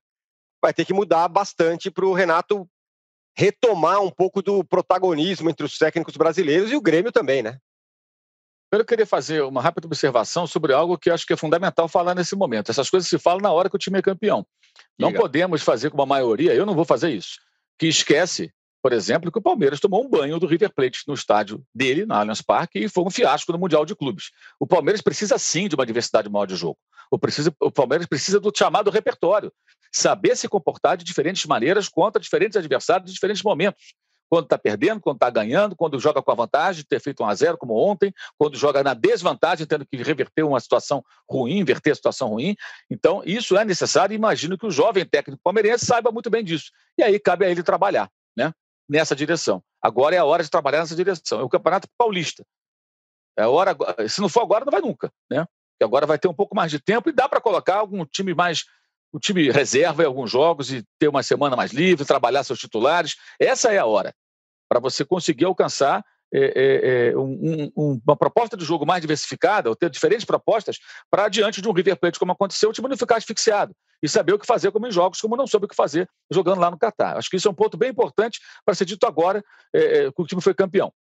[0.61, 2.67] Vai ter que mudar bastante para o Renato
[3.35, 7.57] retomar um pouco do protagonismo entre os técnicos brasileiros e o Grêmio também, né?
[8.71, 12.35] Eu queria fazer uma rápida observação sobre algo que acho que é fundamental falar nesse
[12.37, 12.71] momento.
[12.71, 14.45] Essas coisas se falam na hora que o time é campeão.
[14.97, 17.37] Não podemos fazer com a maioria, eu não vou fazer isso,
[17.81, 21.65] que esquece, por exemplo, que o Palmeiras tomou um banho do River Plate no estádio
[21.73, 24.29] dele, na Allianz Parque, e foi um fiasco no Mundial de Clubes.
[24.59, 26.77] O Palmeiras precisa sim de uma diversidade maior de jogo.
[27.09, 29.51] O, precisa, o Palmeiras precisa do chamado repertório,
[29.91, 33.95] saber se comportar de diferentes maneiras contra diferentes adversários em diferentes momentos
[34.31, 37.35] quando está perdendo, quando está ganhando, quando joga com a vantagem, ter feito um a
[37.35, 41.95] 0 como ontem, quando joga na desvantagem, tendo que reverter uma situação ruim, inverter a
[41.95, 42.55] situação ruim.
[42.89, 46.71] Então, isso é necessário e imagino que o jovem técnico palmeirense saiba muito bem disso.
[46.97, 48.53] E aí cabe a ele trabalhar né,
[48.87, 49.61] nessa direção.
[49.81, 51.41] Agora é a hora de trabalhar nessa direção.
[51.41, 52.45] É o Campeonato Paulista.
[53.37, 53.75] É hora,
[54.07, 55.11] se não for agora, não vai nunca.
[55.29, 55.45] Né?
[55.73, 58.33] Porque agora vai ter um pouco mais de tempo e dá para colocar algum time
[58.33, 58.63] mais
[59.11, 63.15] o time reserva em alguns jogos e ter uma semana mais livre, trabalhar seus titulares.
[63.39, 64.13] Essa é a hora
[64.69, 69.75] para você conseguir alcançar é, é, um, um, uma proposta de jogo mais diversificada, ou
[69.75, 70.77] ter diferentes propostas,
[71.09, 74.33] para diante de um River Plate, como aconteceu, o time não ficar asfixiado e saber
[74.33, 76.77] o que fazer como em jogos, como não soube o que fazer jogando lá no
[76.77, 77.17] Catar.
[77.17, 79.43] Acho que isso é um ponto bem importante para ser dito agora
[79.75, 80.91] é, que o time foi campeão.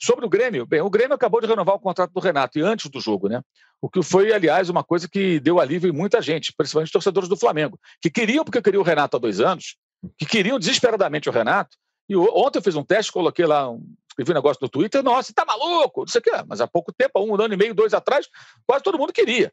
[0.00, 2.90] Sobre o Grêmio, bem, o Grêmio acabou de renovar o contrato do Renato, e antes
[2.90, 3.40] do jogo, né?
[3.80, 7.36] O que foi, aliás, uma coisa que deu alívio em muita gente, principalmente torcedores do
[7.36, 9.76] Flamengo, que queriam, porque queriam o Renato há dois anos,
[10.18, 11.76] que queriam desesperadamente o Renato,
[12.08, 15.32] e ontem eu fiz um teste, coloquei lá, um, escrevi um negócio no Twitter, nossa,
[15.34, 16.02] tá maluco?
[16.02, 16.30] Não sei o quê.
[16.46, 18.28] Mas há pouco tempo, um ano e meio, dois atrás,
[18.66, 19.52] quase todo mundo queria.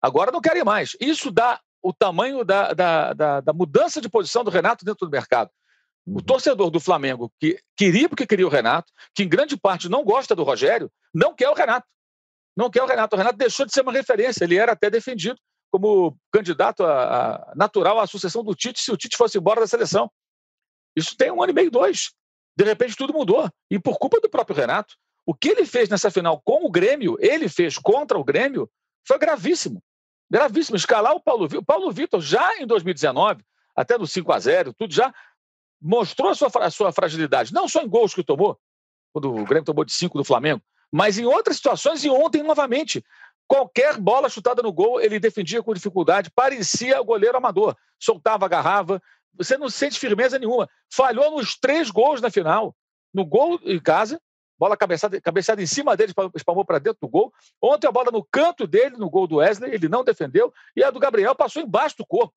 [0.00, 0.96] Agora não querem mais.
[1.00, 5.10] Isso dá o tamanho da, da, da, da mudança de posição do Renato dentro do
[5.10, 5.50] mercado.
[6.06, 10.02] O torcedor do Flamengo, que queria porque queria o Renato, que em grande parte não
[10.04, 11.86] gosta do Rogério, não quer o Renato.
[12.56, 13.14] Não quer o Renato.
[13.14, 14.44] O Renato deixou de ser uma referência.
[14.44, 15.38] Ele era até defendido
[15.70, 19.66] como candidato a, a natural à sucessão do Tite se o Tite fosse embora da
[19.66, 20.10] seleção.
[20.96, 22.10] Isso tem um ano e meio, dois.
[22.56, 23.48] De repente tudo mudou.
[23.70, 27.16] E por culpa do próprio Renato, o que ele fez nessa final com o Grêmio,
[27.20, 28.68] ele fez contra o Grêmio,
[29.06, 29.82] foi gravíssimo.
[30.30, 30.76] Gravíssimo.
[30.76, 31.62] Escalar o Paulo Vitor.
[31.62, 33.44] O Paulo Vitor, já em 2019,
[33.76, 35.14] até no 5 a 0 tudo já
[35.80, 37.52] mostrou a sua, a sua fragilidade.
[37.52, 38.58] Não só em gols que tomou,
[39.12, 43.04] quando o Grêmio tomou de 5 do Flamengo, mas em outras situações e ontem novamente.
[43.46, 47.74] Qualquer bola chutada no gol, ele defendia com dificuldade, parecia o goleiro amador.
[47.98, 49.00] Soltava, agarrava,
[49.32, 50.68] você não sente firmeza nenhuma.
[50.92, 52.76] Falhou nos três gols na final.
[53.14, 54.20] No gol em casa,
[54.58, 57.32] bola cabeçada, cabeçada em cima dele, espalmou para dentro do gol.
[57.62, 60.52] Ontem a bola no canto dele, no gol do Wesley, ele não defendeu.
[60.76, 62.34] E a do Gabriel passou embaixo do corpo.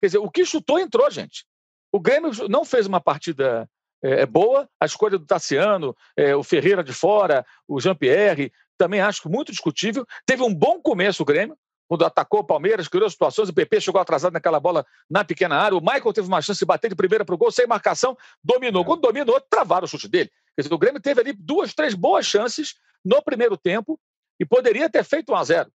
[0.00, 1.46] Quer dizer, o que chutou entrou, gente.
[1.92, 3.68] O Grêmio não fez uma partida
[4.02, 4.68] é, é boa.
[4.80, 10.06] A escolha do Tassiano, é, o Ferreira de fora, o Jean-Pierre, também acho muito discutível.
[10.26, 11.56] Teve um bom começo o Grêmio
[11.92, 15.76] quando atacou o Palmeiras, criou situações, o PP chegou atrasado naquela bola na pequena área,
[15.76, 18.80] o Michael teve uma chance de bater de primeira para o gol, sem marcação, dominou.
[18.80, 18.86] É.
[18.86, 20.30] Quando dominou, travaram o chute dele.
[20.56, 24.00] Quer dizer, o Grêmio teve ali duas, três boas chances no primeiro tempo
[24.40, 25.72] e poderia ter feito 1 a 0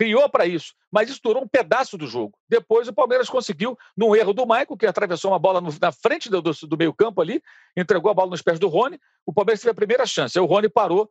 [0.00, 2.32] Criou para isso, mas isso durou um pedaço do jogo.
[2.48, 6.30] Depois o Palmeiras conseguiu, num erro do Michael, que atravessou uma bola no, na frente
[6.30, 7.42] do, do, do meio-campo ali,
[7.76, 8.98] entregou a bola nos pés do Rony.
[9.26, 10.38] O Palmeiras teve a primeira chance.
[10.38, 11.10] Aí o Rony parou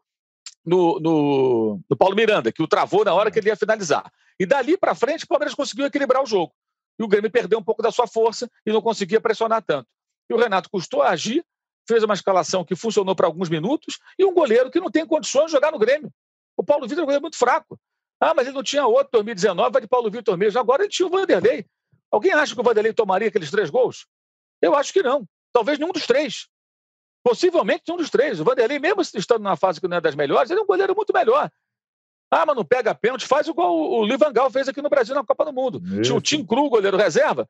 [0.65, 4.11] no, no, no, Paulo Miranda, que o travou na hora que ele ia finalizar.
[4.39, 6.51] E dali para frente, o Palmeiras conseguiu equilibrar o jogo.
[6.97, 9.87] E o Grêmio perdeu um pouco da sua força e não conseguia pressionar tanto.
[10.27, 11.45] E o Renato custou a agir,
[11.87, 15.45] fez uma escalação que funcionou para alguns minutos, e um goleiro que não tem condições
[15.45, 16.11] de jogar no Grêmio.
[16.57, 17.79] O Paulo Vitor é um goleiro muito fraco.
[18.19, 20.59] Ah, mas ele não tinha outro 2019, vai de Paulo Vitor mesmo.
[20.59, 21.65] Agora ele tinha o Vanderlei.
[22.11, 24.05] Alguém acha que o Vanderlei tomaria aqueles três gols?
[24.61, 25.25] Eu acho que não.
[25.53, 26.47] Talvez nenhum dos três.
[27.23, 28.39] Possivelmente um dos três.
[28.39, 30.95] O Vanderlei, mesmo estando na fase que não é das melhores, ele é um goleiro
[30.95, 31.49] muito melhor.
[32.31, 35.45] Ah, mas não pega pênalti, faz igual o Livangal fez aqui no Brasil na Copa
[35.45, 35.81] do Mundo.
[35.83, 36.01] Isso.
[36.01, 37.47] Tinha o Tim Cru, goleiro reserva,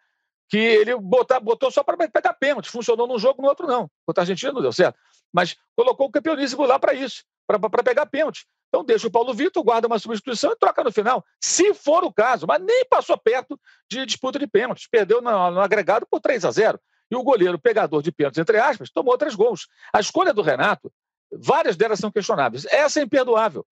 [0.47, 2.69] que ele botar, botou só para pegar pênalti.
[2.69, 3.89] Funcionou num jogo, no outro não.
[4.05, 4.97] Contra a Argentina não deu certo.
[5.33, 8.47] Mas colocou o campeoníssimo lá para isso, para pegar pênalti.
[8.69, 12.13] Então deixa o Paulo Vitor, guarda uma substituição e troca no final, se for o
[12.13, 12.45] caso.
[12.47, 14.87] Mas nem passou perto de disputa de pênaltis.
[14.87, 16.79] Perdeu no, no agregado por 3 a 0
[17.11, 19.67] e o goleiro, pegador de pênaltis, entre aspas, tomou três gols.
[19.91, 20.91] A escolha do Renato,
[21.31, 22.65] várias delas são questionáveis.
[22.65, 23.65] Essa é imperdoável.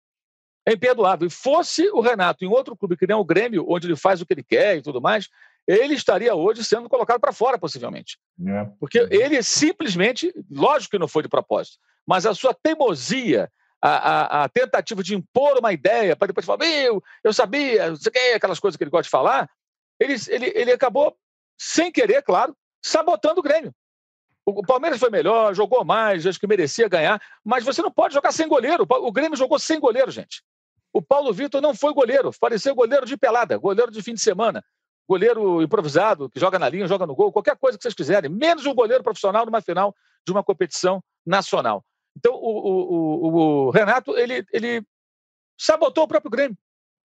[0.66, 1.28] É imperdoável.
[1.28, 4.26] E fosse o Renato em outro clube que nem o Grêmio, onde ele faz o
[4.26, 5.30] que ele quer e tudo mais,
[5.68, 8.18] ele estaria hoje sendo colocado para fora, possivelmente.
[8.46, 8.66] É.
[8.80, 13.52] Porque ele simplesmente, lógico que não foi de propósito, mas a sua teimosia,
[13.88, 17.95] a, a, a tentativa de impor uma ideia para depois falar, meu, eu sabia, não
[17.95, 19.50] sei o que, aquelas coisas que ele gosta de falar,
[20.00, 21.15] ele, ele, ele acabou
[21.58, 23.73] sem querer, claro, sabotando o Grêmio.
[24.45, 28.32] O Palmeiras foi melhor, jogou mais, acho que merecia ganhar, mas você não pode jogar
[28.32, 28.86] sem goleiro.
[28.89, 30.41] O Grêmio jogou sem goleiro, gente.
[30.93, 34.63] O Paulo Vitor não foi goleiro, pareceu goleiro de pelada, goleiro de fim de semana,
[35.08, 38.65] goleiro improvisado, que joga na linha, joga no gol, qualquer coisa que vocês quiserem, menos
[38.65, 39.93] um goleiro profissional numa final
[40.26, 41.84] de uma competição nacional.
[42.18, 44.84] Então, o, o, o, Renato, ele, ele
[45.58, 46.58] sabotou o próprio Grêmio,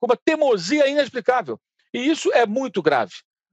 [0.01, 1.61] com uma teimosia inexplicável.
[1.93, 3.12] E isso é muito grave.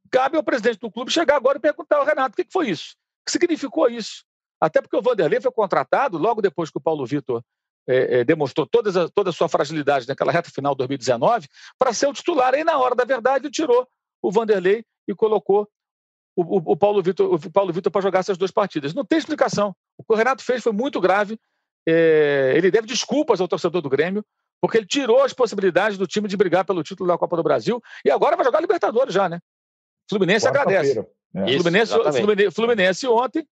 [0.10, 2.96] Cabe ao presidente do clube chegar agora e perguntar ao Renato o que foi isso,
[3.22, 4.24] o que significou isso.
[4.60, 7.44] Até porque o Vanderlei foi contratado logo depois que o Paulo Vitor
[7.88, 12.08] é, é, demonstrou a, toda a sua fragilidade naquela reta final de 2019 para ser
[12.08, 12.54] o titular.
[12.54, 13.88] Aí, na hora da verdade, tirou
[14.22, 15.68] o Vanderlei e colocou
[16.36, 18.94] o, o, o Paulo Vitor para jogar essas duas partidas.
[18.94, 19.76] Não tem explicação.
[20.02, 21.40] O que o Renato fez foi muito grave.
[21.88, 24.26] É, ele deve desculpas ao torcedor do Grêmio,
[24.60, 27.82] porque ele tirou as possibilidades do time de brigar pelo título da Copa do Brasil
[28.04, 29.40] e agora vai jogar Libertadores já, né?
[30.10, 31.00] Fluminense agradece.
[31.34, 31.54] É.
[31.54, 33.48] Fluminense, Fluminense, Fluminense, ontem,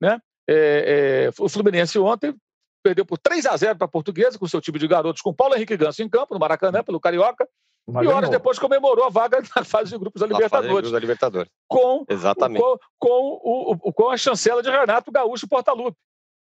[0.00, 0.20] né?
[0.48, 2.34] É, é, o Fluminense ontem
[2.82, 5.54] perdeu por 3 a 0 para a Portuguesa, com seu time de garotos, com Paulo
[5.54, 7.48] Henrique Ganso em campo, no Maracanã, pelo Carioca.
[7.86, 10.90] Mas e horas depois comemorou a vaga na fase de grupos da Libertadores.
[10.90, 11.50] Da Libertadores.
[11.68, 12.60] Com, Exatamente.
[12.60, 15.98] Com, com, o, com a chancela de Renato Gaúcho Portaluppi,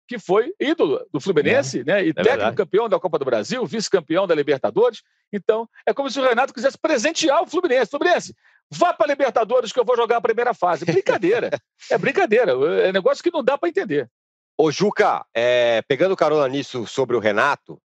[0.07, 2.05] que foi ídolo do Fluminense, é, né?
[2.05, 2.57] E é técnico verdade.
[2.57, 5.02] campeão da Copa do Brasil, vice-campeão da Libertadores.
[5.33, 7.90] Então, é como se o Renato quisesse presentear o Fluminense.
[7.90, 8.35] Fluminense,
[8.70, 10.85] vá para a Libertadores que eu vou jogar a primeira fase.
[10.85, 11.50] Brincadeira.
[11.90, 12.52] é brincadeira.
[12.83, 14.09] É negócio que não dá para entender.
[14.57, 17.81] Ô, Juca, é, pegando carona nisso sobre o Renato,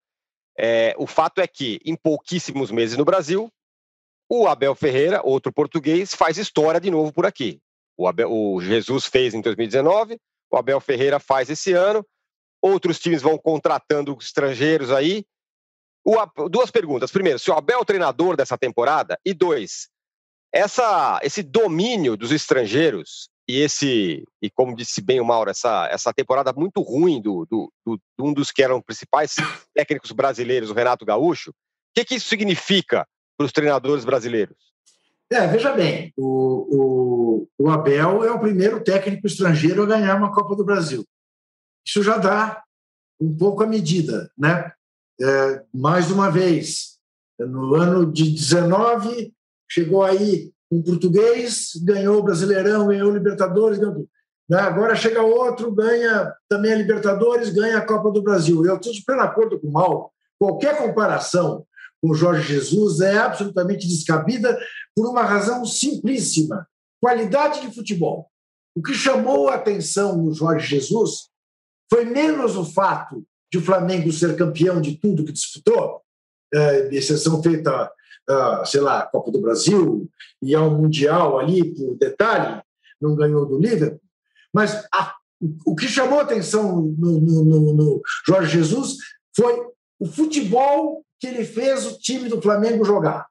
[0.58, 3.52] é, o fato é que, em pouquíssimos meses no Brasil,
[4.30, 7.62] o Abel Ferreira, outro português, faz história de novo por aqui.
[7.96, 10.20] O, Abel, o Jesus fez em 2019,
[10.52, 12.06] o Abel Ferreira faz esse ano,
[12.62, 15.24] outros times vão contratando estrangeiros aí.
[16.04, 16.16] O,
[16.50, 17.12] duas perguntas.
[17.12, 19.90] Primeiro, se o Abel é o treinador dessa temporada, e dois,
[20.52, 26.14] essa, esse domínio dos estrangeiros e esse, e como disse bem o Mauro, essa, essa
[26.14, 29.36] temporada muito ruim do, do, do, um dos que eram principais
[29.74, 31.54] técnicos brasileiros, o Renato Gaúcho, o
[31.96, 33.08] que, que isso significa
[33.38, 34.58] para os treinadores brasileiros?
[35.32, 40.32] É, veja bem, o, o, o, Abel é o primeiro técnico estrangeiro a ganhar uma
[40.32, 41.06] Copa do Brasil.
[41.86, 42.64] Isso já dá
[43.20, 44.72] um pouco a medida, né?
[45.20, 46.98] É, mais uma vez,
[47.40, 49.34] no ano de 19,
[49.70, 54.10] chegou aí um português, ganhou o Brasileirão, ganhou o Libertadores, ganhou tudo.
[54.50, 54.58] Né?
[54.60, 58.66] Agora chega outro, ganha também a Libertadores, ganha a Copa do Brasil.
[58.66, 60.14] Eu estou super acordo com o Mal.
[60.40, 61.66] Qualquer comparação
[62.02, 64.58] com Jorge Jesus é absolutamente descabida
[64.96, 66.68] por uma razão simplíssima:
[67.02, 68.30] qualidade de futebol.
[68.76, 71.30] O que chamou a atenção no Jorge Jesus
[71.90, 76.02] foi menos o fato de o Flamengo ser campeão de tudo que disputou,
[76.54, 77.92] é, exceção feita
[78.30, 80.10] uh, sei lá, Copa do Brasil
[80.42, 82.62] e ao Mundial ali, por detalhe,
[83.00, 84.02] não ganhou do Liverpool.
[84.54, 85.16] Mas a,
[85.66, 88.98] o que chamou atenção no, no, no, no Jorge Jesus
[89.36, 89.56] foi
[90.00, 93.28] o futebol que ele fez o time do Flamengo jogar.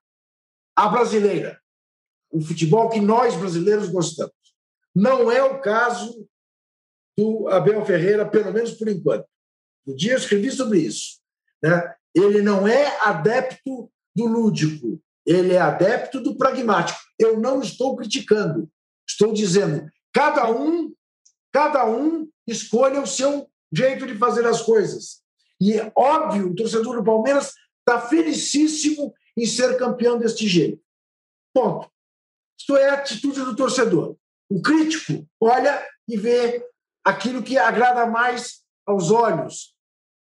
[0.74, 1.60] A brasileira.
[2.30, 4.34] O futebol que nós brasileiros gostamos.
[4.94, 6.26] Não é o caso
[7.16, 9.26] do Abel Ferreira, pelo menos por enquanto.
[9.86, 11.20] No dia eu escrevi sobre isso.
[11.62, 11.94] Né?
[12.14, 16.98] Ele não é adepto do lúdico, ele é adepto do pragmático.
[17.18, 18.68] Eu não estou criticando,
[19.06, 20.92] estou dizendo, cada um,
[21.52, 25.20] cada um escolha o seu jeito de fazer as coisas.
[25.60, 30.82] E é óbvio, o torcedor do Palmeiras está felicíssimo em ser campeão deste jeito.
[31.54, 31.90] Ponto.
[32.58, 34.16] Isto é a atitude do torcedor.
[34.50, 36.64] O crítico olha e vê
[37.04, 39.74] aquilo que agrada mais aos olhos,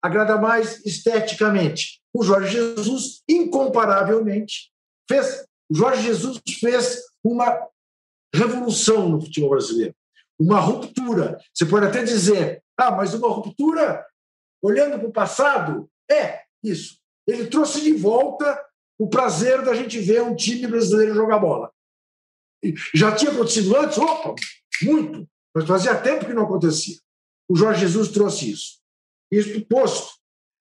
[0.02, 4.70] agrada mais esteticamente o Jorge Jesus, incomparavelmente,
[5.08, 5.46] fez.
[5.70, 7.68] O Jorge Jesus fez uma
[8.34, 9.94] revolução no futebol brasileiro,
[10.38, 11.38] uma ruptura.
[11.54, 14.04] Você pode até dizer, ah, mas uma ruptura
[14.62, 15.88] olhando para o passado?
[16.10, 16.98] É, isso.
[17.26, 18.60] Ele trouxe de volta
[18.98, 21.72] o prazer da gente ver um time brasileiro jogar bola.
[22.94, 23.96] Já tinha acontecido antes?
[23.96, 24.34] Opa,
[24.82, 26.98] muito, mas fazia tempo que não acontecia.
[27.48, 28.80] O Jorge Jesus trouxe isso.
[29.30, 30.19] Isso posto,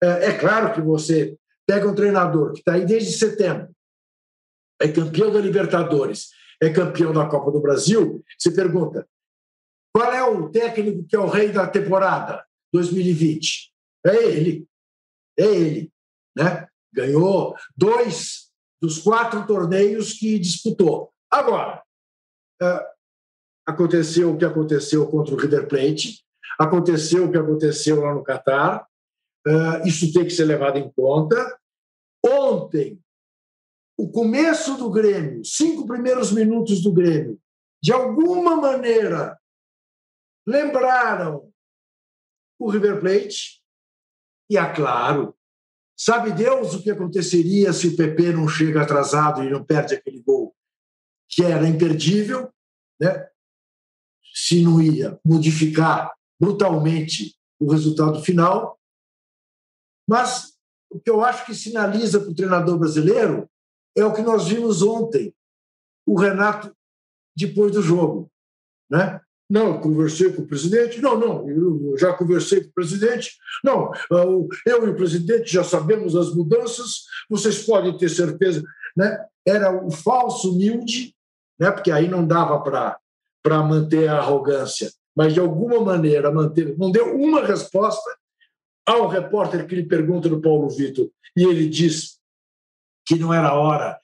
[0.05, 1.37] é, é claro que você
[1.67, 3.75] pega um treinador que está aí desde setembro,
[4.81, 9.07] é campeão da Libertadores, é campeão da Copa do Brasil, você pergunta:
[9.93, 13.73] qual é o técnico que é o rei da temporada 2020?
[14.07, 14.67] É ele.
[15.38, 15.93] É ele.
[16.37, 16.67] Né?
[16.93, 21.12] Ganhou dois dos quatro torneios que disputou.
[21.31, 21.83] Agora,
[22.61, 22.87] é,
[23.67, 26.23] aconteceu o que aconteceu contra o River Plate,
[26.59, 28.87] aconteceu o que aconteceu lá no Catar,
[29.85, 31.59] isso tem que ser levado em conta.
[32.24, 33.00] Ontem,
[33.96, 37.38] o começo do Grêmio, cinco primeiros minutos do Grêmio,
[37.83, 39.38] de alguma maneira,
[40.46, 41.52] lembraram
[42.59, 43.62] o River Plate.
[44.50, 45.37] E, é claro,
[45.96, 50.22] sabe Deus o que aconteceria se o PP não chega atrasado e não perde aquele
[50.22, 50.54] gol,
[51.28, 52.52] que era imperdível,
[53.00, 53.28] né?
[54.35, 58.78] se não ia modificar brutalmente o resultado final.
[60.09, 60.55] Mas
[60.90, 63.49] o que eu acho que sinaliza para o treinador brasileiro
[63.97, 65.35] é o que nós vimos ontem,
[66.07, 66.75] o Renato
[67.37, 68.31] depois do jogo.
[68.90, 69.21] Né?
[69.49, 71.01] Não, conversei com o presidente.
[71.01, 73.37] Não, não, eu já conversei com o presidente.
[73.62, 78.62] Não, eu e o presidente já sabemos as mudanças, vocês podem ter certeza.
[78.97, 79.27] Né?
[79.47, 81.14] Era o falso humilde,
[81.59, 81.71] né?
[81.71, 86.77] porque aí não dava para manter a arrogância, mas de alguma maneira manter.
[86.79, 88.11] Não deu uma resposta
[88.87, 92.18] ao repórter que lhe pergunta do Paulo Vitor, e ele diz
[93.07, 93.99] que não era hora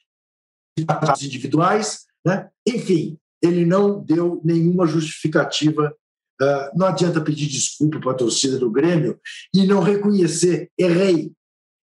[0.77, 2.07] de individuais.
[2.25, 2.49] Né?
[2.67, 5.95] Enfim, ele não deu nenhuma justificativa.
[6.41, 9.21] Uh, não adianta pedir desculpa para a torcida do Grêmio
[9.55, 11.33] e não reconhecer, errei,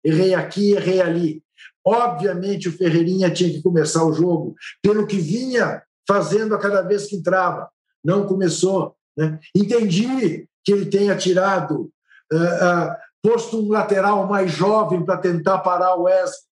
[0.04, 1.42] errei aqui, errei ali.
[1.86, 7.06] Obviamente o Ferreirinha tinha que começar o jogo pelo que vinha fazendo a cada vez
[7.06, 7.68] que entrava.
[8.04, 8.96] Não começou.
[9.16, 9.38] Né?
[9.54, 11.90] Entendi que ele tenha tirado,
[12.32, 16.48] uh, uh, posto um lateral mais jovem para tentar parar o Wesley.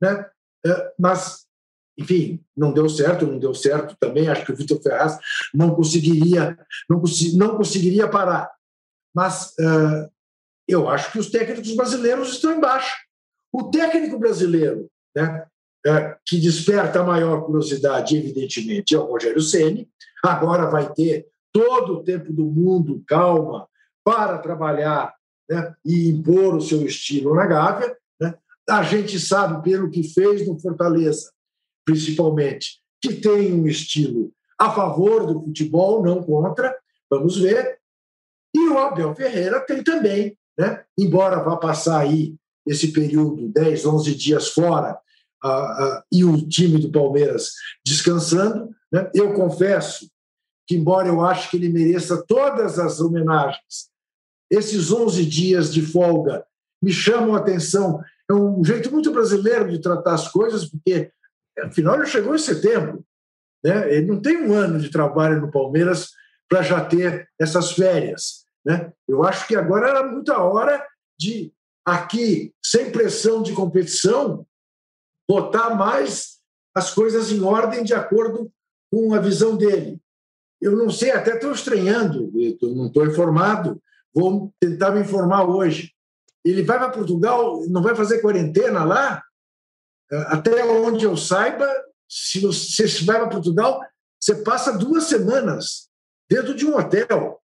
[0.00, 0.26] Né?
[0.98, 1.46] mas
[1.98, 4.28] enfim, não deu certo, não deu certo também.
[4.28, 5.18] Acho que o Vitor Ferraz
[5.54, 6.58] não conseguiria,
[6.88, 7.02] não,
[7.34, 8.50] não conseguiria parar.
[9.14, 10.10] Mas uh,
[10.68, 12.94] eu acho que os técnicos brasileiros estão embaixo.
[13.50, 15.46] O técnico brasileiro, né,
[15.86, 19.88] uh, que desperta a maior curiosidade, evidentemente, é o Rogério Ceni.
[20.22, 23.66] Agora vai ter todo o tempo do mundo, calma,
[24.06, 25.12] para trabalhar
[25.50, 27.96] né, e impor o seu estilo na Gávea.
[28.20, 28.32] Né?
[28.70, 31.32] A gente sabe, pelo que fez no Fortaleza,
[31.84, 36.72] principalmente, que tem um estilo a favor do futebol, não contra,
[37.10, 37.80] vamos ver.
[38.54, 40.84] E o Abel Ferreira tem também, né?
[40.96, 44.96] embora vá passar aí esse período, 10, 11 dias fora,
[45.44, 47.50] uh, uh, e o time do Palmeiras
[47.84, 49.10] descansando, né?
[49.12, 50.08] eu confesso
[50.64, 53.90] que, embora eu ache que ele mereça todas as homenagens,
[54.50, 56.44] esses 11 dias de folga
[56.82, 58.00] me chamam a atenção.
[58.28, 61.10] É um jeito muito brasileiro de tratar as coisas, porque
[61.60, 63.04] Afinal, ele chegou em setembro.
[63.64, 63.94] Né?
[63.94, 66.10] Ele não tem um ano de trabalho no Palmeiras
[66.48, 68.46] para já ter essas férias.
[68.64, 68.92] Né?
[69.08, 70.84] Eu acho que agora era muita hora
[71.18, 71.52] de,
[71.84, 74.46] aqui, sem pressão de competição,
[75.28, 76.36] botar mais
[76.74, 78.52] as coisas em ordem de acordo
[78.92, 79.98] com a visão dele.
[80.60, 82.30] Eu não sei, até estou estranhando,
[82.62, 83.80] não estou informado,
[84.16, 85.92] vou tentar me informar hoje.
[86.44, 89.22] Ele vai para Portugal, não vai fazer quarentena lá?
[90.28, 91.68] Até onde eu saiba,
[92.08, 93.80] se você vai para Portugal,
[94.18, 95.88] você passa duas semanas
[96.30, 97.40] dentro de um hotel.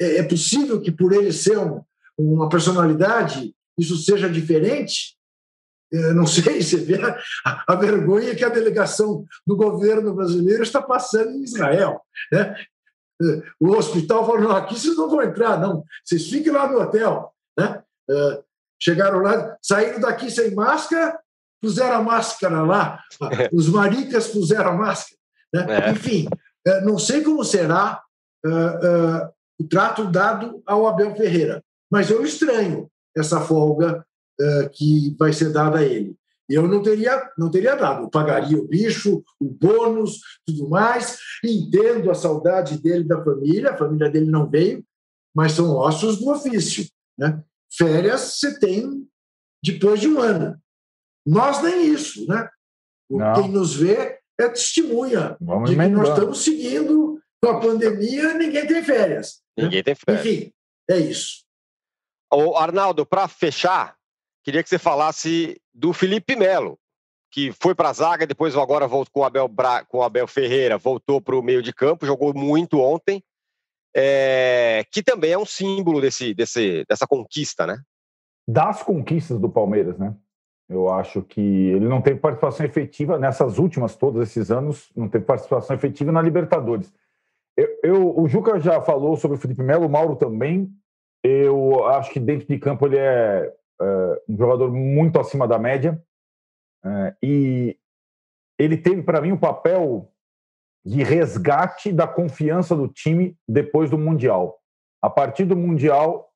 [0.00, 1.82] É, é possível que, por ele ser um,
[2.16, 5.16] uma personalidade, isso seja diferente?
[5.90, 10.80] Eu não sei, você vê a, a, vergonha que a delegação do governo brasileiro está
[10.80, 12.00] passando em Israel.
[12.30, 12.54] Né?
[13.60, 17.32] O hospital falou: não, aqui vocês não vão entrar, não, vocês fiquem lá no hotel.
[17.58, 17.82] Né?
[18.10, 18.42] É,
[18.80, 21.18] chegaram lá, saíram daqui sem máscara,
[21.60, 23.02] puseram a máscara lá,
[23.52, 25.18] os maricas puseram a máscara.
[25.54, 25.66] Né?
[25.68, 25.90] É.
[25.90, 26.28] Enfim,
[26.66, 28.02] é, não sei como será
[28.44, 34.04] uh, o trato dado ao Abel Ferreira, mas eu estranho essa folga
[34.72, 36.16] que vai ser dada a ele.
[36.48, 41.18] Eu não teria, não teria dado, eu pagaria o bicho, o bônus, tudo mais.
[41.44, 44.84] Entendo a saudade dele da família, a família dele não veio,
[45.34, 46.84] mas são ossos do ofício.
[47.18, 47.42] Né?
[47.72, 49.06] Férias você tem
[49.64, 50.60] depois de um ano.
[51.26, 52.48] Nós nem isso, né?
[53.08, 53.34] Não.
[53.34, 58.66] Quem nos vê é testemunha Vamos de que nós estamos seguindo com a pandemia, ninguém
[58.66, 59.42] tem férias.
[59.56, 59.64] Né?
[59.64, 59.82] Ninguém né?
[59.84, 60.26] tem férias.
[60.26, 60.52] Enfim,
[60.90, 61.44] é isso.
[62.32, 63.96] O Arnaldo, para fechar,
[64.42, 66.78] queria que você falasse do Felipe Melo,
[67.30, 69.84] que foi para a zaga, depois agora voltou com o Abel, Bra...
[69.84, 73.22] com o Abel Ferreira, voltou para o meio de campo, jogou muito ontem,
[73.94, 74.84] é...
[74.90, 77.80] que também é um símbolo desse, desse, dessa conquista, né?
[78.46, 80.14] Das conquistas do Palmeiras, né?
[80.68, 85.24] Eu acho que ele não teve participação efetiva nessas últimas, todos esses anos, não teve
[85.24, 86.92] participação efetiva na Libertadores.
[87.56, 90.70] Eu, eu, o Juca já falou sobre o Felipe Melo, o Mauro também.
[91.22, 93.52] Eu acho que dentro de campo ele é,
[94.28, 96.02] um jogador muito acima da média.
[96.84, 97.78] É, e
[98.58, 100.12] ele teve, para mim, o um papel
[100.84, 104.58] de resgate da confiança do time depois do Mundial.
[105.00, 106.32] A partir do Mundial,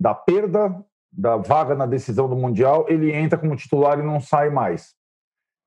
[0.00, 4.50] da perda da vaga na decisão do Mundial, ele entra como titular e não sai
[4.50, 4.94] mais.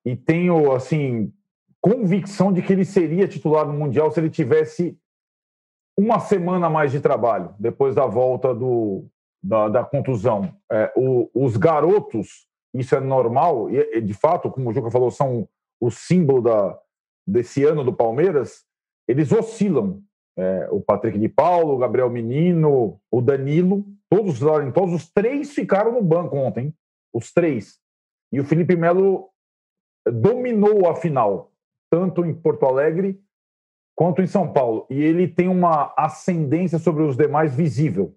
[0.04, 1.32] E tenho, assim,
[1.80, 4.96] convicção de que ele seria titular no Mundial se ele tivesse
[5.98, 9.06] uma semana mais de trabalho depois da volta do,
[9.42, 10.54] da, da contusão.
[10.70, 15.48] É, o, os garotos, isso é normal, e de fato, como o Juca falou, são
[15.80, 16.78] o símbolo da,
[17.26, 18.64] desse ano do Palmeiras,
[19.08, 20.02] eles oscilam.
[20.34, 24.40] É, o Patrick de Paulo, o Gabriel Menino, o Danilo, todos,
[24.72, 26.74] todos os três ficaram no banco ontem,
[27.12, 27.78] os três.
[28.32, 29.28] E o Felipe Melo
[30.06, 31.52] dominou a final,
[31.90, 33.20] tanto em Porto Alegre
[33.94, 34.86] quanto em São Paulo.
[34.88, 38.16] E ele tem uma ascendência sobre os demais visível.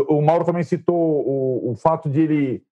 [0.00, 2.64] O Mauro também citou o, o fato de ele.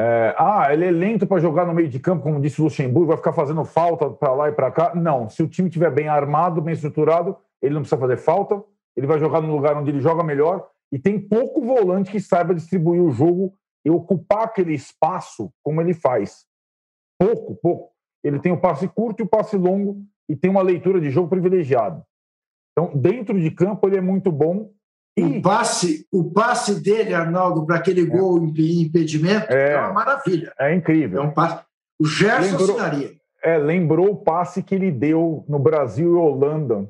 [0.00, 3.08] É, ah, ele é lento para jogar no meio de campo, como disse o Luxemburgo,
[3.08, 4.94] vai ficar fazendo falta para lá e para cá.
[4.94, 8.62] Não, se o time estiver bem armado, bem estruturado, ele não precisa fazer falta,
[8.96, 10.68] ele vai jogar no lugar onde ele joga melhor.
[10.90, 13.54] E tem pouco volante que saiba distribuir o jogo
[13.84, 16.46] e ocupar aquele espaço como ele faz.
[17.18, 17.92] Pouco, pouco.
[18.22, 21.28] Ele tem o passe curto e o passe longo e tem uma leitura de jogo
[21.28, 22.04] privilegiado.
[22.72, 24.70] Então, dentro de campo, ele é muito bom.
[25.18, 28.06] O, passe, o passe dele, Arnaldo, para aquele é.
[28.06, 30.52] gol em impedimento, é, é, uma maravilha.
[30.58, 31.22] É incrível.
[31.22, 31.62] É um passe.
[31.98, 33.16] O Gerson lembrou, assinaria.
[33.42, 36.88] É, lembrou o passe que ele deu no Brasil e Holanda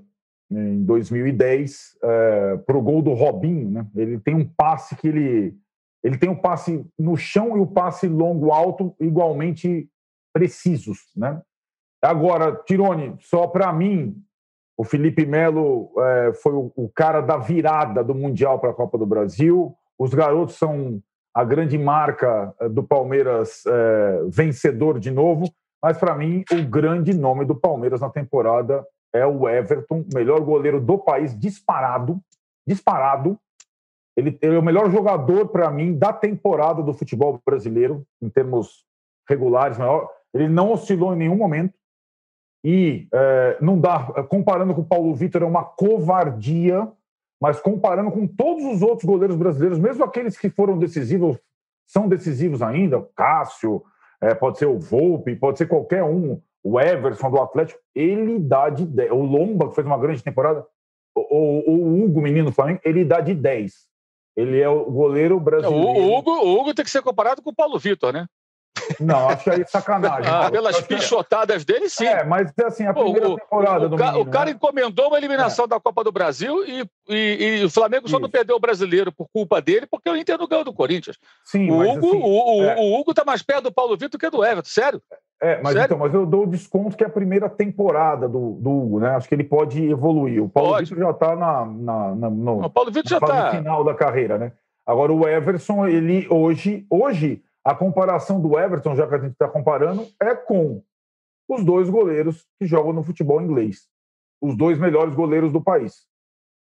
[0.51, 3.71] em 2010 é, para o gol do Robinho.
[3.71, 3.87] Né?
[3.97, 5.57] Ele tem um passe que ele.
[6.05, 9.89] Ele tem um passe no chão e o um passe longo alto igualmente
[10.33, 10.99] precisos.
[11.17, 11.41] Né?
[12.03, 14.17] Agora, Tirone, só para mim,
[14.77, 18.97] o Felipe Melo é, foi o, o, cara da virada do Mundial para a Copa
[18.97, 19.75] do Brasil.
[19.99, 21.01] Os garotos são
[21.35, 25.45] a grande marca é, do Palmeiras é, vencedor de novo.
[25.83, 30.81] Mas, para mim, o grande nome do Palmeiras na temporada é o Everton, melhor goleiro
[30.81, 32.21] do país, disparado.
[32.67, 33.39] Disparado.
[34.17, 38.85] Ele, ele é o melhor jogador, para mim, da temporada do futebol brasileiro, em termos
[39.29, 39.77] regulares.
[40.33, 41.75] Ele não oscilou em nenhum momento
[42.65, 43.99] e é, não dá,
[44.29, 46.89] comparando com o Paulo Vitor, é uma covardia,
[47.41, 51.39] mas comparando com todos os outros goleiros brasileiros, mesmo aqueles que foram decisivos,
[51.87, 53.83] são decisivos ainda, o Cássio,
[54.21, 58.71] é, pode ser o Volpe, pode ser qualquer um, o Everson do Atlético, ele dá
[58.71, 59.11] de 10.
[59.11, 60.65] O Lomba, que fez uma grande temporada,
[61.15, 63.91] o, o Hugo, menino do Flamengo, ele dá de 10.
[64.37, 65.85] Ele é o goleiro brasileiro.
[65.85, 68.27] O Hugo, o Hugo tem que ser comparado com o Paulo Vitor, né?
[69.01, 70.31] Não, acho aí é sacanagem.
[70.31, 72.07] Ah, pelas pichotadas dele, sim.
[72.07, 74.53] É, mas assim, a primeira o, temporada o, do o, menino, o cara né?
[74.53, 75.69] encomendou uma eliminação é.
[75.69, 78.23] da Copa do Brasil e, e, e o Flamengo só Isso.
[78.23, 81.19] não perdeu o brasileiro por culpa dele, porque o Inter não ganhou do Corinthians.
[81.45, 82.77] Sim, o, Hugo, assim, o, é.
[82.77, 85.03] o, Hugo tá mais perto do Paulo Vitor que do Everton, sério?
[85.41, 85.87] É, mas sério?
[85.87, 89.11] então, mas eu dou o desconto que é a primeira temporada do, do Hugo, né?
[89.11, 90.43] Acho que ele pode evoluir.
[90.43, 90.89] O Paulo pode.
[90.89, 94.39] Vitor já tá na, na, na no, o Paulo Vitor já tá final da carreira,
[94.39, 94.53] né?
[94.87, 99.49] Agora o Everson, ele hoje, hoje a comparação do Everton, já que a gente está
[99.49, 100.83] comparando, é com
[101.49, 103.89] os dois goleiros que jogam no futebol inglês.
[104.41, 106.07] Os dois melhores goleiros do país.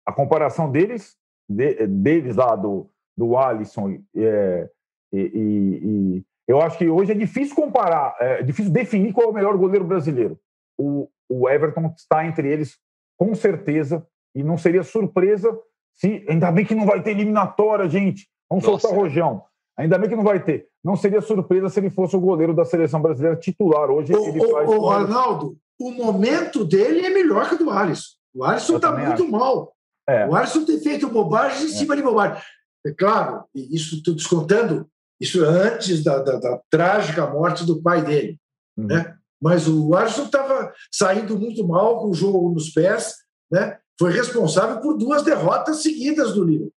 [0.07, 1.17] A comparação deles,
[1.49, 4.71] de, deles lá do, do Alisson é,
[5.13, 9.31] e, e, e, eu acho que hoje é difícil comparar, é difícil definir qual é
[9.31, 10.39] o melhor goleiro brasileiro.
[10.79, 12.79] O, o Everton está entre eles,
[13.17, 15.57] com certeza, e não seria surpresa
[15.95, 16.25] se.
[16.29, 18.29] Ainda bem que não vai ter eliminatória, gente.
[18.49, 18.81] Vamos Nossa.
[18.81, 19.45] soltar rojão.
[19.81, 20.67] Ainda bem que não vai ter.
[20.85, 23.91] Não seria surpresa se ele fosse o goleiro da seleção brasileira titular.
[23.91, 24.69] Hoje o, ele faz.
[24.69, 28.11] O, Arnaldo, o momento dele é melhor que o do Alisson.
[28.35, 29.31] O Alisson está muito acho.
[29.31, 29.73] mal.
[30.07, 30.27] É.
[30.29, 31.75] O Alisson tem feito bobagem em é.
[31.75, 32.43] cima de bobagem.
[32.87, 34.87] É claro, isso estou descontando,
[35.19, 38.39] isso antes da, da, da, trágica morte do pai dele.
[38.77, 38.87] Uhum.
[38.87, 39.15] Né?
[39.41, 43.15] Mas o Alisson estava saindo muito mal com o jogo nos pés,
[43.51, 43.79] né?
[43.99, 46.73] foi responsável por duas derrotas seguidas do Liverpool.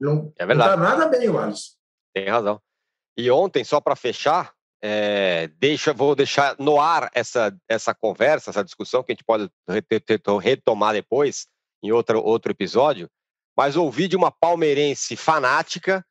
[0.00, 0.76] Não, é verdade.
[0.76, 1.72] Não está nada bem o Alisson.
[2.14, 2.60] Tem razão.
[3.16, 8.64] E ontem, só para fechar, é, deixa, vou deixar no ar essa, essa conversa, essa
[8.64, 9.50] discussão, que a gente pode
[10.40, 11.46] retomar depois,
[11.82, 13.08] em outro, outro episódio,
[13.56, 16.04] mas ouvi de uma palmeirense fanática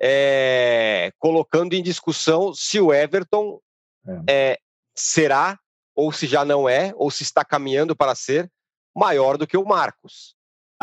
[0.00, 3.60] é, colocando em discussão se o Everton
[4.06, 4.52] é.
[4.52, 4.58] é.
[4.94, 5.58] será,
[5.94, 8.50] ou se já não é, ou se está caminhando para ser
[8.94, 10.33] maior do que o Marcos.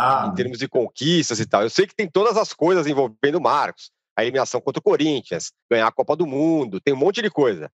[0.02, 0.28] Ah.
[0.28, 1.62] Em termos de conquistas e tal.
[1.62, 5.52] Eu sei que tem todas as coisas envolvendo o Marcos a eliminação contra o Corinthians,
[5.70, 7.72] ganhar a Copa do Mundo, tem um monte de coisa.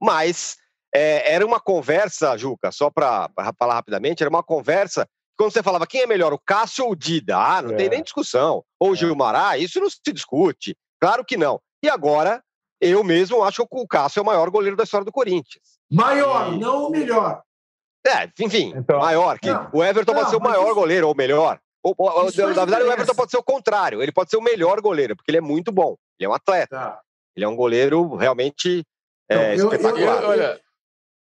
[0.00, 0.56] Mas
[0.94, 5.06] é, era uma conversa, Juca, só para falar rapidamente, era uma conversa
[5.36, 7.36] quando você falava quem é melhor, o Cássio ou o Dida?
[7.36, 7.74] Ah, não é.
[7.74, 8.64] tem nem discussão.
[8.80, 8.96] Ou o é.
[8.96, 10.74] Gilmar, ah, isso não se discute.
[10.98, 11.60] Claro que não.
[11.82, 12.42] E agora,
[12.80, 15.76] eu mesmo acho que o Cássio é o maior goleiro da história do Corinthians.
[15.90, 17.42] Maior, não o melhor.
[18.06, 19.38] É, enfim, então, maior.
[19.38, 20.74] Que não, o Everton não, pode ser o maior isso...
[20.74, 21.58] goleiro, ou melhor.
[21.82, 24.02] Ou, ou, na verdade, o Everton pode ser o contrário.
[24.02, 25.96] Ele pode ser o melhor goleiro, porque ele é muito bom.
[26.18, 26.76] Ele é um atleta.
[26.76, 27.00] Tá.
[27.36, 28.84] Ele é um goleiro realmente
[29.30, 30.22] é, então, eu, espetacular.
[30.22, 30.60] Eu, olha,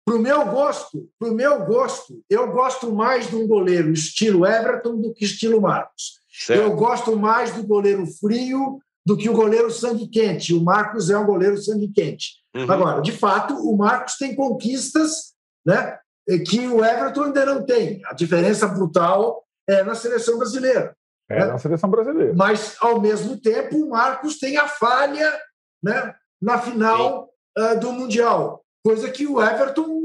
[0.04, 4.96] Para o meu gosto, pro meu gosto, eu gosto mais de um goleiro estilo Everton
[4.96, 6.20] do que estilo Marcos.
[6.30, 6.60] Certo.
[6.60, 10.54] Eu gosto mais do goleiro frio do que o goleiro sangue quente.
[10.54, 12.42] O Marcos é um goleiro sangue quente.
[12.54, 12.70] Uhum.
[12.70, 15.98] Agora, de fato, o Marcos tem conquistas né,
[16.46, 18.00] que o Everton ainda não tem.
[18.06, 20.96] A diferença brutal é na seleção brasileira.
[21.28, 21.46] É né?
[21.46, 22.34] na seleção brasileira.
[22.34, 25.38] Mas, ao mesmo tempo, o Marcos tem a falha
[25.82, 30.04] né, na final uh, do Mundial, coisa que o Everton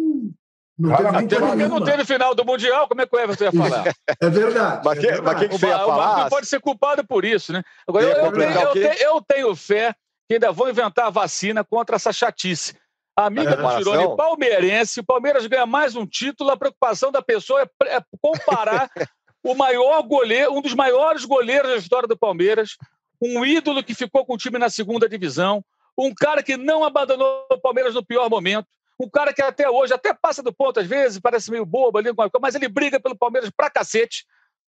[0.80, 3.52] não teve Até porque não teve final do Mundial, como é que o Everton ia
[3.52, 3.94] falar?
[4.22, 4.82] É verdade.
[4.86, 5.94] Mas, que, é mas que, que você ia falar?
[5.94, 7.62] O Marcos pode ser culpado por isso, né?
[7.86, 9.94] Agora, eu, eu, tenho, eu, tenho, eu, tenho, fé
[10.28, 12.74] que ainda vão inventar a vacina contra essa chatice.
[13.16, 17.98] Amiga do Tirone, palmeirense, o Palmeiras ganha mais um título, a preocupação da pessoa é,
[17.98, 18.90] é comparar
[19.44, 22.78] o maior goleiro, um dos maiores goleiros da história do Palmeiras,
[23.22, 25.64] um ídolo que ficou com o time na segunda divisão,
[25.98, 28.68] um cara que não abandonou o Palmeiras no pior momento,
[29.00, 32.10] um cara que até hoje até passa do ponto às vezes, parece meio bobo ali,
[32.42, 34.26] mas ele briga pelo Palmeiras pra cacete.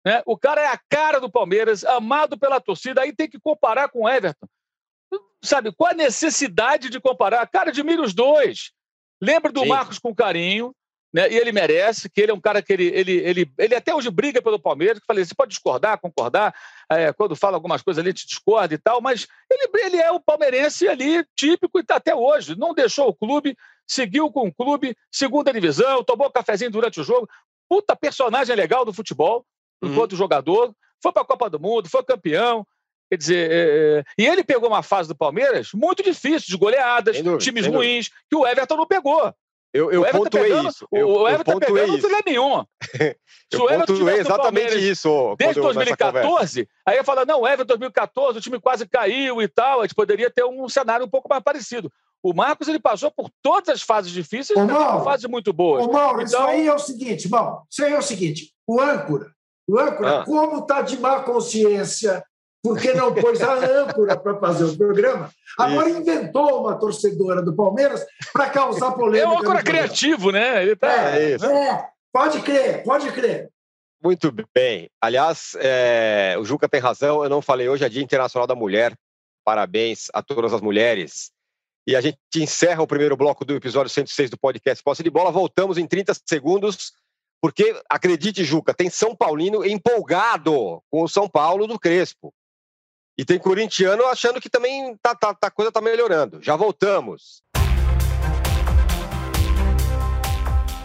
[0.05, 0.23] Né?
[0.27, 4.03] O cara é a cara do Palmeiras, amado pela torcida, aí tem que comparar com
[4.03, 4.47] o Everton.
[5.43, 7.47] Sabe, qual a necessidade de comparar?
[7.47, 8.73] Cara, admira os dois.
[9.21, 9.69] Lembra do Sim.
[9.69, 10.75] Marcos com carinho,
[11.13, 11.31] né?
[11.31, 14.11] E ele merece, que ele é um cara que ele, ele, ele, ele até hoje
[14.11, 16.55] briga pelo Palmeiras, que falei, você pode discordar, concordar,
[16.89, 20.21] é, quando fala algumas coisas ali, te discorda e tal, mas ele, ele é o
[20.21, 22.57] palmeirense ali, típico, e está até hoje.
[22.57, 23.57] Não deixou o clube,
[23.87, 27.29] seguiu com o clube, segunda divisão, tomou cafezinho durante o jogo.
[27.69, 29.45] Puta personagem legal do futebol,
[29.83, 29.91] uhum.
[29.91, 32.65] enquanto jogador, foi para a Copa do Mundo, foi campeão.
[33.11, 34.05] Quer dizer, é, é...
[34.17, 38.37] e ele pegou uma fase do Palmeiras muito difícil, de goleadas, dúvida, times ruins, que
[38.37, 39.35] o Everton não pegou.
[39.73, 40.87] Eu, eu pontuei pegando, isso.
[40.93, 42.09] Eu, o Everton pegando isso.
[42.09, 42.69] não tem nenhuma.
[43.53, 45.37] eu pontuei exatamente isso.
[45.39, 49.81] Desde 2014, aí eu falo, não, o Everton 2014, o time quase caiu e tal,
[49.81, 51.91] a gente poderia ter um cenário um pouco mais parecido.
[52.23, 55.83] O Marcos ele passou por todas as fases difíceis e uma fase muito boa.
[55.83, 56.25] Ô, Mauro, então...
[56.25, 59.33] isso aí é o seguinte, bom, isso aí é o seguinte, o âncora,
[59.69, 60.25] o âncora, ah.
[60.25, 62.23] como está de má consciência
[62.63, 65.31] porque não pôs a âncora para fazer o programa.
[65.59, 66.01] Agora isso.
[66.01, 69.25] inventou uma torcedora do Palmeiras para causar polêmica.
[69.25, 70.63] É um âncora criativo, né?
[70.63, 71.17] Ele tá...
[71.17, 73.51] é, é, pode crer, pode crer.
[74.03, 74.91] Muito bem.
[75.01, 77.23] Aliás, é, o Juca tem razão.
[77.23, 78.97] Eu não falei hoje é Dia Internacional da Mulher.
[79.45, 81.31] Parabéns a todas as mulheres.
[81.87, 85.31] E a gente encerra o primeiro bloco do episódio 106 do podcast Posse de Bola.
[85.31, 86.93] Voltamos em 30 segundos,
[87.43, 92.33] porque, acredite, Juca, tem São Paulino empolgado com o São Paulo do Crespo.
[93.21, 96.39] E tem corintiano achando que também tá, tá, tá, a coisa está melhorando.
[96.41, 97.43] Já voltamos.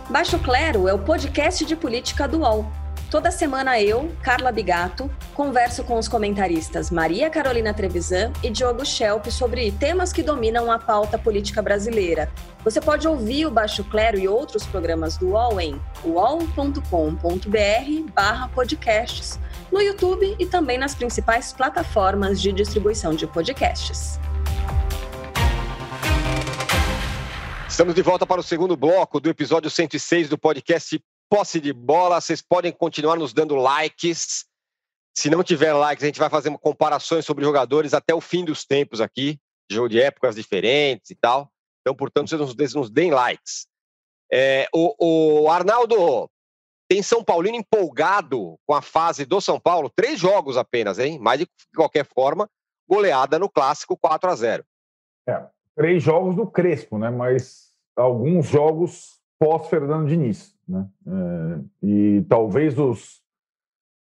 [0.10, 2.70] Baixo Clero é o podcast de política do UOL.
[3.10, 9.28] Toda semana eu, Carla Bigato, converso com os comentaristas Maria Carolina Trevisan e Diogo Schelp
[9.28, 12.30] sobre temas que dominam a pauta política brasileira.
[12.66, 16.82] Você pode ouvir o Baixo Clero e outros programas do UOL em uol.com.br
[18.14, 19.40] barra podcasts
[19.76, 24.18] no YouTube e também nas principais plataformas de distribuição de podcasts.
[27.68, 30.98] Estamos de volta para o segundo bloco do episódio 106 do podcast
[31.30, 32.22] Posse de Bola.
[32.22, 34.46] Vocês podem continuar nos dando likes.
[35.14, 38.64] Se não tiver likes, a gente vai fazer comparações sobre jogadores até o fim dos
[38.64, 39.38] tempos aqui,
[39.70, 41.52] jogo de épocas diferentes e tal.
[41.82, 43.68] Então, portanto, vocês nos, deem likes.
[44.32, 46.30] É, o, o Arnaldo,
[46.88, 51.18] tem São Paulino empolgado com a fase do São Paulo, três jogos apenas, hein?
[51.20, 52.50] Mas de qualquer forma,
[52.88, 54.66] goleada no clássico 4 a 0
[55.28, 57.10] É, três jogos do Crespo, né?
[57.10, 60.88] Mas alguns jogos pós-Fernando Diniz, né?
[61.08, 63.24] É, e talvez os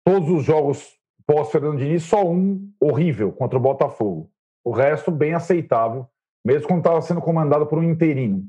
[0.06, 4.30] todos os jogos pós-Fernando Diniz, só um horrível contra o Botafogo.
[4.64, 6.08] O resto bem aceitável,
[6.44, 8.46] mesmo quando estava sendo comandado por um interino.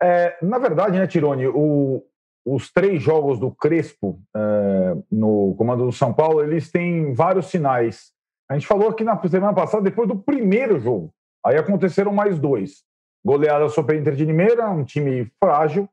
[0.00, 2.04] É, na verdade, né, Tirone, o,
[2.44, 8.12] os três jogos do Crespo é, no comando do São Paulo, eles têm vários sinais.
[8.50, 11.12] A gente falou aqui na semana passada, depois do primeiro jogo.
[11.44, 12.84] Aí aconteceram mais dois.
[13.24, 15.88] Goleada sobre a Inter de Limeira, um time frágil,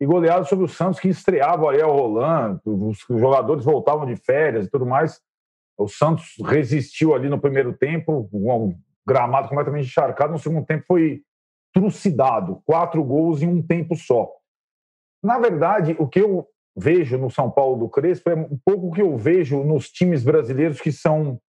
[0.00, 4.66] e goleada sobre o Santos, que estreava o Ariel Roland, os jogadores voltavam de férias
[4.66, 5.20] e tudo mais.
[5.78, 8.74] O Santos resistiu ali no primeiro tempo, um
[9.06, 10.32] gramado completamente encharcado.
[10.32, 11.22] No segundo tempo foi
[11.72, 14.28] trucidado, quatro gols em um tempo só.
[15.22, 16.46] Na verdade, o que eu
[16.76, 20.24] vejo no São Paulo do Crespo é um pouco o que eu vejo nos times
[20.24, 21.40] brasileiros que são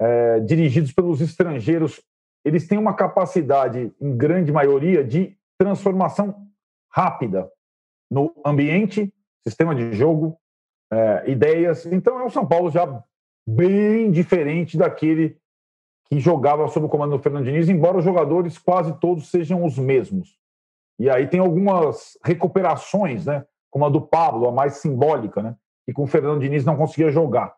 [0.00, 2.02] é, dirigidos pelos estrangeiros.
[2.44, 6.46] Eles têm uma capacidade, em grande maioria, de transformação
[6.90, 7.50] rápida
[8.10, 9.12] no ambiente,
[9.46, 10.36] sistema de jogo,
[10.92, 11.86] é, ideias.
[11.86, 13.02] Então é um São Paulo já
[13.48, 15.38] bem diferente daquele
[16.06, 19.78] que jogava sob o comando do Fernando Diniz, embora os jogadores quase todos sejam os
[19.78, 20.38] mesmos.
[21.02, 23.44] E aí tem algumas recuperações, né?
[23.72, 25.56] Como a do Pablo, a mais simbólica, né?
[25.84, 27.52] Que com o Fernando Diniz não conseguia jogar.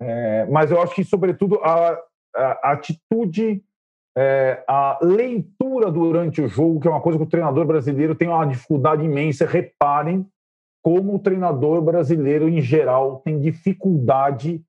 [0.00, 1.90] É, mas eu acho que, sobretudo, a,
[2.34, 3.62] a, a atitude,
[4.16, 8.28] é, a leitura durante o jogo, que é uma coisa que o treinador brasileiro tem
[8.28, 9.44] uma dificuldade imensa.
[9.44, 10.26] Reparem
[10.82, 14.64] como o treinador brasileiro, em geral, tem dificuldade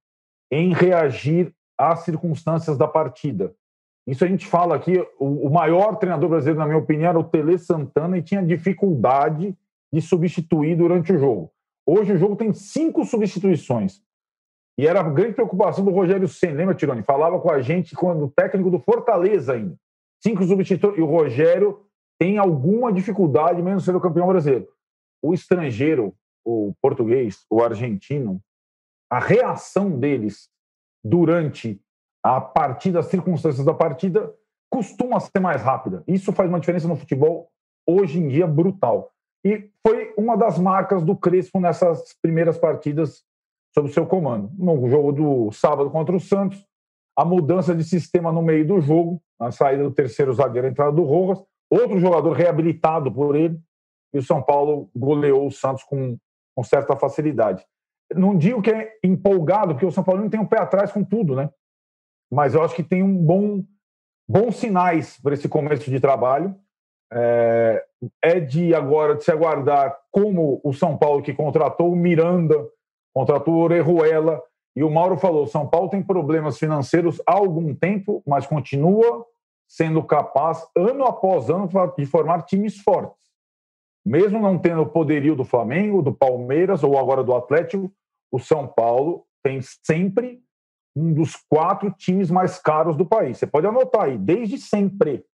[0.51, 3.55] em reagir às circunstâncias da partida.
[4.05, 7.57] Isso a gente fala aqui, o, maior treinador brasileiro, na minha opinião, era o Tele
[7.57, 9.57] Santana e tinha dificuldade
[9.91, 11.51] de substituir durante o jogo.
[11.85, 14.01] Hoje o jogo tem cinco substituições.
[14.77, 17.03] E era a grande preocupação do Rogério Senna, lembra, Tironi?
[17.03, 19.77] Falava com a gente quando o técnico do Fortaleza ainda.
[20.21, 20.97] Cinco substituições.
[20.97, 21.85] E o Rogério
[22.19, 24.67] tem alguma dificuldade, mesmo sendo campeão brasileiro.
[25.21, 28.41] O estrangeiro, o português, o argentino,
[29.09, 30.49] a reação deles
[31.03, 31.79] durante
[32.23, 34.33] a partida, as circunstâncias da partida,
[34.71, 36.03] costuma ser mais rápida.
[36.07, 37.49] Isso faz uma diferença no futebol
[37.85, 39.11] hoje em dia brutal.
[39.45, 43.23] E foi uma das marcas do Crespo nessas primeiras partidas
[43.73, 44.49] sob o seu comando.
[44.57, 46.65] No jogo do sábado contra o Santos,
[47.17, 50.93] a mudança de sistema no meio do jogo, a saída do terceiro zagueiro, a entrada
[50.93, 53.59] do Rojas, outro jogador reabilitado por ele,
[54.13, 56.17] e o São Paulo goleou o Santos com,
[56.55, 57.65] com certa facilidade.
[58.15, 61.03] Não digo que é empolgado, porque o São Paulo não tem um pé atrás com
[61.03, 61.49] tudo, né?
[62.33, 63.63] Mas eu acho que tem um bom,
[64.27, 66.55] bons sinais para esse começo de trabalho.
[67.11, 67.85] É,
[68.23, 72.67] é de agora de se aguardar como o São Paulo que contratou o Miranda
[73.13, 74.41] contratou o Orejuela,
[74.75, 79.25] e o Mauro falou: São Paulo tem problemas financeiros há algum tempo, mas continua
[79.67, 83.21] sendo capaz, ano após ano, de formar times fortes.
[84.05, 87.91] Mesmo não tendo o poderio do Flamengo, do Palmeiras ou agora do Atlético,
[88.31, 90.42] o São Paulo tem sempre
[90.95, 93.37] um dos quatro times mais caros do país.
[93.37, 95.25] Você pode anotar aí, desde sempre.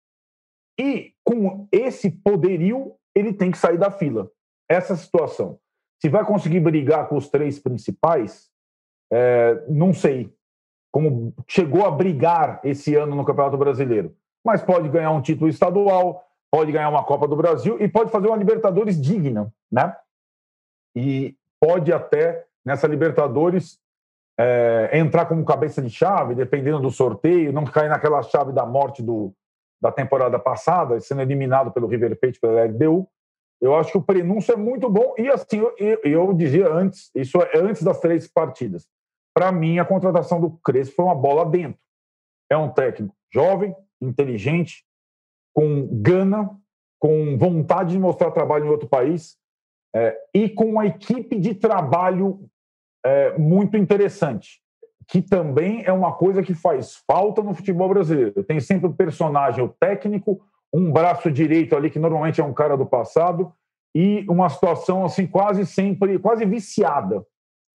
[0.79, 4.31] E com esse poderio, ele tem que sair da fila.
[4.69, 5.59] Essa situação.
[6.01, 8.49] Se vai conseguir brigar com os três principais,
[9.13, 10.33] é, não sei
[10.91, 14.17] como chegou a brigar esse ano no Campeonato Brasileiro.
[14.45, 18.29] Mas pode ganhar um título estadual, pode ganhar uma Copa do Brasil e pode fazer
[18.29, 19.95] uma Libertadores digna, né?
[20.97, 23.79] E pode até, nessa Libertadores,
[24.39, 29.03] é, entrar como cabeça de chave, dependendo do sorteio, não cair naquela chave da morte
[29.03, 29.35] do,
[29.81, 33.09] da temporada passada, sendo eliminado pelo River Plate, pela LDU.
[33.61, 35.15] Eu acho que o prenúncio é muito bom.
[35.19, 38.87] E assim, eu, eu dizia antes, isso é antes das três partidas.
[39.35, 41.81] Para mim, a contratação do Crespo foi uma bola dentro.
[42.51, 44.85] É um técnico jovem, inteligente,
[45.53, 46.57] com gana,
[47.01, 49.37] com vontade de mostrar trabalho em outro país
[49.95, 52.49] é, e com uma equipe de trabalho
[53.05, 54.61] é, muito interessante,
[55.07, 58.45] que também é uma coisa que faz falta no futebol brasileiro.
[58.45, 60.41] Tem sempre o personagem, o técnico,
[60.73, 63.53] um braço direito ali, que normalmente é um cara do passado,
[63.95, 67.25] e uma situação assim quase sempre, quase viciada,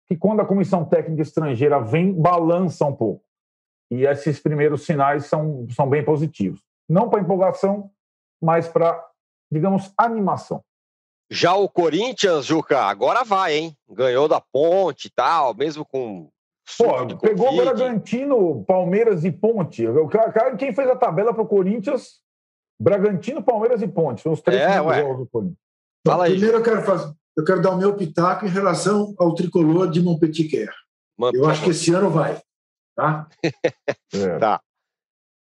[0.06, 3.24] que quando a comissão técnica estrangeira vem, balança um pouco.
[3.90, 6.62] E esses primeiros sinais são, são bem positivos.
[6.88, 7.90] Não para empolgação,
[8.40, 9.02] mas para,
[9.50, 10.62] digamos, animação.
[11.30, 13.76] Já o Corinthians, Juca, agora vai, hein?
[13.88, 16.30] Ganhou da ponte e tal, mesmo com.
[16.78, 19.86] Pô, pegou o Bragantino, Palmeiras e Ponte.
[19.86, 22.22] O cara, quem fez a tabela para o Corinthians
[22.80, 24.22] Bragantino, Palmeiras e Ponte.
[24.22, 25.58] São os três é, jogos do Corinthians.
[26.06, 26.32] Fala aí.
[26.32, 30.02] Primeiro eu quero fazer, eu quero dar o meu pitaco em relação ao tricolor de
[30.02, 30.72] Montpellier.
[31.32, 32.40] eu acho que esse ano vai,
[32.96, 33.28] tá?
[34.14, 34.38] é.
[34.38, 34.60] Tá.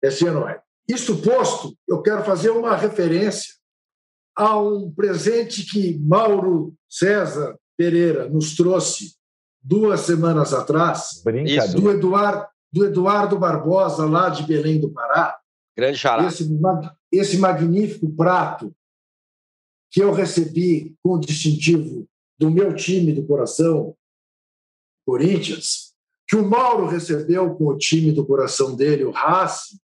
[0.02, 0.62] Esse ano vai.
[0.88, 3.56] Isto posto, eu quero fazer uma referência
[4.36, 9.16] a um presente que Mauro César Pereira nos trouxe
[9.62, 11.22] duas semanas atrás,
[11.76, 15.40] do Eduardo, do Eduardo Barbosa, lá de Belém do Pará.
[15.78, 16.26] Grande chará.
[16.26, 16.48] Esse,
[17.12, 18.76] esse magnífico prato
[19.92, 22.08] que eu recebi com o distintivo
[22.38, 23.96] do meu time do coração,
[25.06, 25.94] Corinthians,
[26.28, 29.78] que o Mauro recebeu com o time do coração dele, o Racing,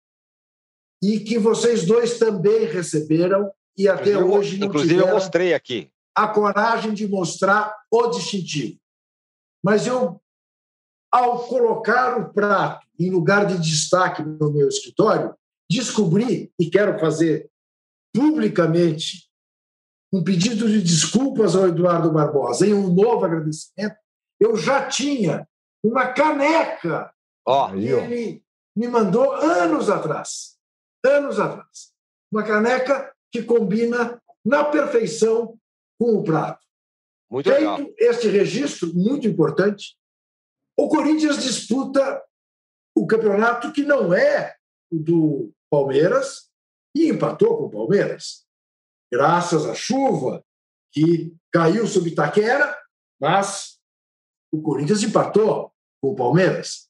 [1.03, 5.91] e que vocês dois também receberam e até inclusive, hoje não Inclusive, eu mostrei aqui.
[6.15, 8.77] A coragem de mostrar o distintivo.
[9.65, 10.21] Mas eu,
[11.13, 15.35] ao colocar o prato em lugar de destaque no meu escritório,
[15.71, 17.49] descobri e quero fazer
[18.13, 19.29] publicamente
[20.13, 23.97] um pedido de desculpas ao Eduardo Barbosa em um novo agradecimento.
[24.41, 25.47] Eu já tinha
[25.85, 27.13] uma caneca
[27.47, 28.43] oh, que ele
[28.77, 30.57] me mandou anos atrás.
[31.05, 31.93] Anos atrás.
[32.33, 35.59] Uma caneca que combina na perfeição
[35.99, 36.65] com o prato.
[37.31, 37.87] Muito Feito legal.
[37.99, 39.97] este registro, muito importante,
[40.79, 42.23] o Corinthians disputa
[42.97, 44.57] o campeonato que não é
[44.91, 46.51] o do Palmeiras
[46.95, 48.47] e empatou com o Palmeiras.
[49.13, 50.45] graças à chuva
[50.93, 52.77] que caiu sobre Itaquera,
[53.21, 53.79] mas
[54.53, 56.88] o Corinthians empatou com o Palmeiras.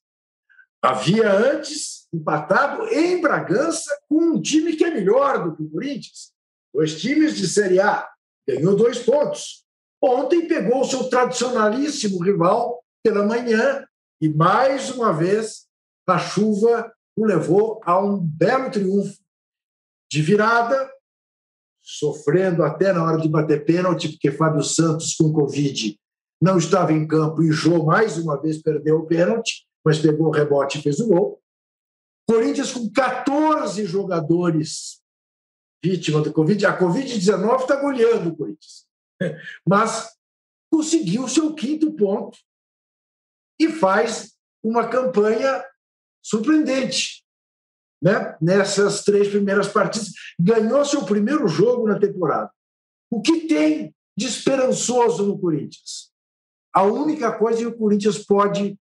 [0.82, 6.32] Havia antes empatado em Bragança com um time que é melhor do que o Corinthians.
[6.72, 8.08] Dois times de Série A.
[8.48, 9.64] Ganhou dois pontos.
[10.02, 13.84] Ontem pegou o seu tradicionalíssimo rival pela manhã
[14.20, 15.66] e, mais uma vez,
[16.06, 19.18] a chuva o levou a um belo triunfo
[20.10, 20.90] de virada,
[21.82, 25.98] sofrendo até na hora de bater pênalti, porque Fábio Santos, com Covid,
[26.40, 30.30] não estava em campo e Jô, mais uma vez, perdeu o pênalti, mas pegou o
[30.30, 31.42] rebote e fez o gol.
[32.28, 35.02] Corinthians com 14 jogadores
[35.82, 36.66] vítima do Covid.
[36.66, 38.86] A Covid-19 está goleando o Corinthians.
[39.66, 40.14] Mas
[40.70, 42.36] conseguiu seu quinto ponto
[43.58, 45.64] e faz uma campanha
[46.22, 47.24] surpreendente.
[48.02, 48.36] Né?
[48.42, 52.52] Nessas três primeiras partidas, ganhou seu primeiro jogo na temporada.
[53.10, 56.12] O que tem de esperançoso no Corinthians?
[56.74, 58.78] A única coisa que o Corinthians pode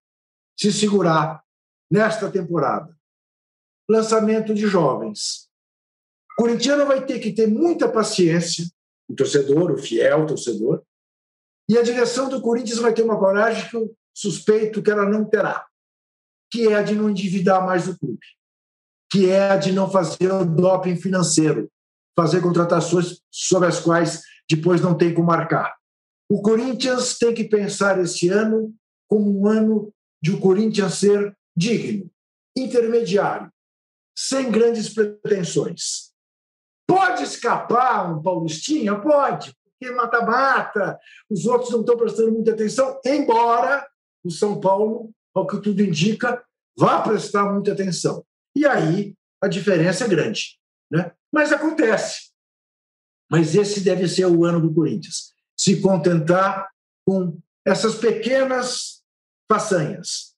[0.58, 1.42] se segurar
[1.90, 2.96] nesta temporada:
[3.88, 5.48] lançamento de jovens.
[6.32, 8.64] O corintiano vai ter que ter muita paciência,
[9.08, 10.82] o torcedor, o fiel torcedor,
[11.68, 15.24] e a direção do Corinthians vai ter uma coragem que eu suspeito que ela não
[15.24, 15.66] terá,
[16.50, 18.24] que é a de não endividar mais o clube,
[19.10, 21.70] que é a de não fazer o doping financeiro,
[22.16, 25.76] fazer contratações sobre as quais depois não tem como marcar.
[26.30, 28.74] O Corinthians tem que pensar esse ano
[29.08, 29.92] como um ano
[30.22, 32.10] de o Corinthians ser digno,
[32.56, 33.50] intermediário,
[34.16, 36.12] sem grandes pretensões.
[36.86, 38.98] Pode escapar um Paulistinha?
[38.98, 40.98] Pode, porque mata-mata,
[41.30, 43.86] os outros não estão prestando muita atenção, embora
[44.24, 46.42] o São Paulo, ao que tudo indica,
[46.76, 48.24] vá prestar muita atenção.
[48.56, 50.58] E aí a diferença é grande.
[50.90, 51.12] Né?
[51.32, 52.30] Mas acontece.
[53.30, 55.34] Mas esse deve ser o ano do Corinthians.
[55.56, 56.68] Se contentar
[57.06, 58.97] com essas pequenas
[59.50, 60.34] façanhas.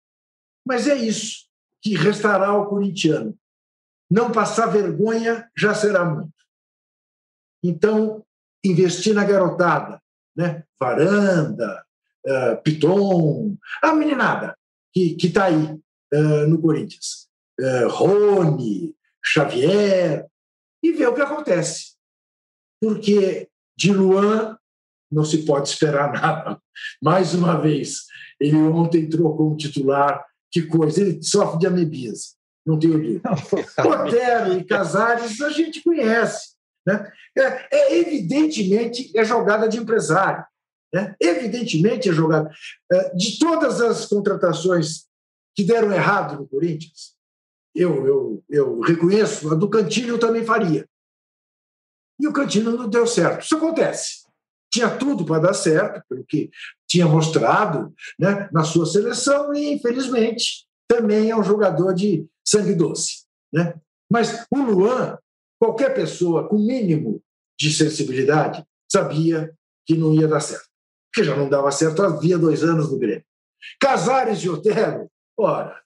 [0.66, 1.48] Mas é isso
[1.82, 3.36] que restará ao corintiano.
[4.11, 6.32] Não passar vergonha já será muito.
[7.62, 8.24] Então,
[8.64, 10.00] investir na garotada,
[10.36, 10.64] né?
[10.78, 11.84] Varanda,
[12.26, 14.56] uh, Piton, a meninada
[14.92, 15.64] que está aí
[16.14, 17.28] uh, no Corinthians.
[17.61, 18.94] Uh, Rony,
[19.24, 20.26] Xavier,
[20.82, 21.94] e ver o que acontece.
[22.80, 24.58] Porque de Luan
[25.11, 26.61] não se pode esperar nada.
[27.02, 28.04] Mais uma vez,
[28.40, 32.34] ele ontem entrou como titular, que coisa, ele sofre de amebíase,
[32.66, 33.30] não tenho dúvida.
[33.78, 36.50] Otero e Casares a gente conhece.
[36.86, 37.11] Né?
[37.36, 40.44] É, é, evidentemente é jogada de empresário.
[40.92, 41.14] Né?
[41.20, 42.50] Evidentemente é jogada.
[42.92, 45.06] É, de todas as contratações
[45.54, 47.14] que deram errado no Corinthians,
[47.74, 50.88] eu, eu, eu reconheço, a do Cantilho eu também faria.
[52.18, 53.44] E o Cantilho não deu certo.
[53.44, 54.26] Isso acontece.
[54.72, 56.50] Tinha tudo para dar certo, pelo que
[56.88, 63.24] tinha mostrado né, na sua seleção, e infelizmente também é um jogador de sangue doce.
[63.52, 63.74] Né?
[64.10, 65.18] Mas o Luan,
[65.60, 67.22] qualquer pessoa com mínimo
[67.58, 69.52] de sensibilidade, sabia
[69.86, 70.68] que não ia dar certo.
[71.12, 73.24] Porque já não dava certo havia dois anos no Grêmio.
[73.80, 75.80] Casares e Otero, ora,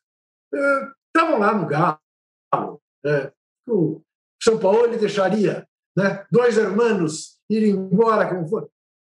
[0.53, 2.81] estavam lá no Galo.
[3.05, 3.33] É,
[3.69, 4.01] o
[4.43, 5.67] São Paulo ele deixaria
[5.97, 8.71] né, dois irmãos irem embora como for.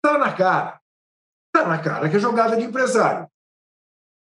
[0.09, 0.81] Está na cara.
[1.55, 3.29] Está na cara que é jogada de empresário.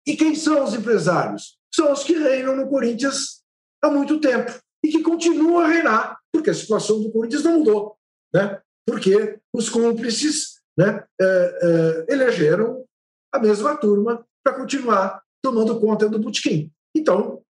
[0.07, 1.59] E quem são os empresários?
[1.75, 3.43] São os que reinam no Corinthians
[3.83, 4.53] há muito tempo
[4.85, 7.97] e que continuam a reinar, porque a situação do Corinthians não mudou.
[8.33, 8.63] Né?
[8.87, 12.85] Porque os cúmplices né, é, é, elegeram
[13.33, 16.71] a mesma turma para continuar tomando conta do botequim.
[16.97, 17.43] Então,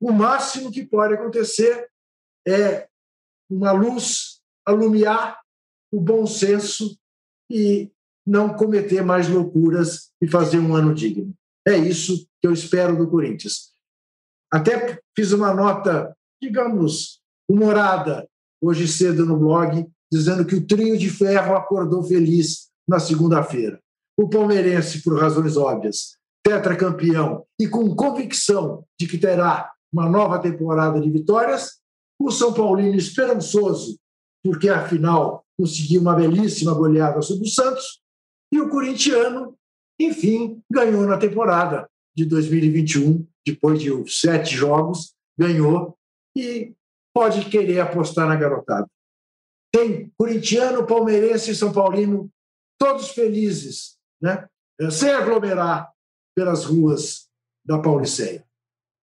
[0.00, 1.90] o máximo que pode acontecer
[2.48, 2.88] é
[3.50, 5.42] uma luz alumiar
[5.92, 6.98] o bom senso
[7.50, 7.90] e
[8.26, 11.34] não cometer mais loucuras e fazer um ano digno.
[11.66, 13.72] É isso que eu espero do Corinthians.
[14.52, 18.28] Até fiz uma nota, digamos, humorada
[18.62, 23.80] hoje cedo no blog, dizendo que o trio de ferro acordou feliz na segunda-feira.
[24.16, 31.00] O palmeirense, por razões óbvias, tetracampeão e com convicção de que terá uma nova temporada
[31.00, 31.78] de vitórias,
[32.18, 33.98] o São Paulino esperançoso,
[34.42, 38.00] porque afinal conseguiu uma belíssima goleada sobre o Santos,
[38.52, 39.56] e o corintiano,
[40.00, 45.96] enfim, ganhou na temporada de 2021, depois de sete jogos, ganhou
[46.36, 46.72] e
[47.14, 48.86] pode querer apostar na garotada.
[49.72, 52.30] Tem corintiano, palmeirense e São Paulino,
[52.78, 54.48] todos felizes, né?
[54.90, 55.92] sem aglomerar
[56.34, 57.28] pelas ruas
[57.64, 58.44] da Pauliceia.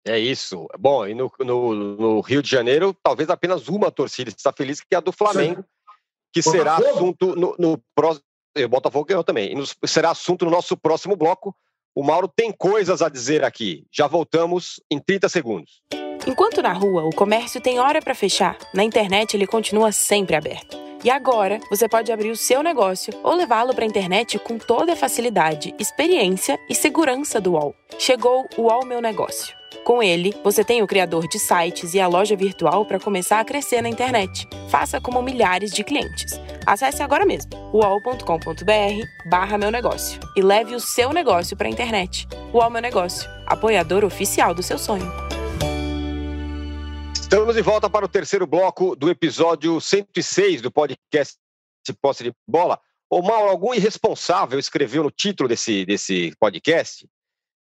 [0.06, 0.68] É isso.
[0.80, 4.88] Bom, e no, no, no, Rio de Janeiro, talvez apenas uma torcida está feliz, que
[4.94, 5.66] é a do Flamengo,
[6.44, 8.24] que será assunto no, no próximo.
[8.58, 9.54] O Botafogo ganhou também.
[9.84, 11.56] E será assunto no nosso próximo bloco.
[11.96, 13.86] O Mauro tem coisas a dizer aqui.
[13.92, 15.82] Já voltamos em 30 segundos.
[16.28, 20.78] Enquanto na rua o comércio tem hora para fechar, na internet ele continua sempre aberto.
[21.04, 24.94] E agora você pode abrir o seu negócio ou levá-lo para a internet com toda
[24.94, 27.74] a facilidade, experiência e segurança do UOL.
[27.98, 29.57] Chegou o UOL Meu Negócio.
[29.84, 33.46] Com ele, você tem o criador de sites e a loja virtual para começar a
[33.46, 34.48] crescer na internet.
[34.70, 36.40] Faça como milhares de clientes.
[36.66, 42.28] Acesse agora mesmo uol.com.br barra meu negócio e leve o seu negócio para a internet.
[42.54, 45.10] UOL Meu Negócio, apoiador oficial do seu sonho.
[47.14, 51.38] Estamos de volta para o terceiro bloco do episódio 106 do podcast
[52.02, 52.80] Posse de Bola.
[53.10, 57.08] Ô Mauro, algum irresponsável escreveu no título desse, desse podcast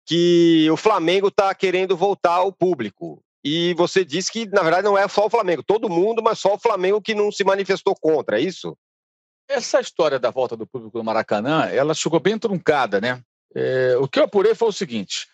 [0.07, 3.21] que o Flamengo está querendo voltar ao público.
[3.45, 6.55] E você disse que, na verdade, não é só o Flamengo, todo mundo, mas só
[6.55, 8.77] o Flamengo que não se manifestou contra, é isso?
[9.49, 13.21] Essa história da volta do público no Maracanã, ela chegou bem truncada, né?
[13.55, 15.29] É, o que eu apurei foi o seguinte: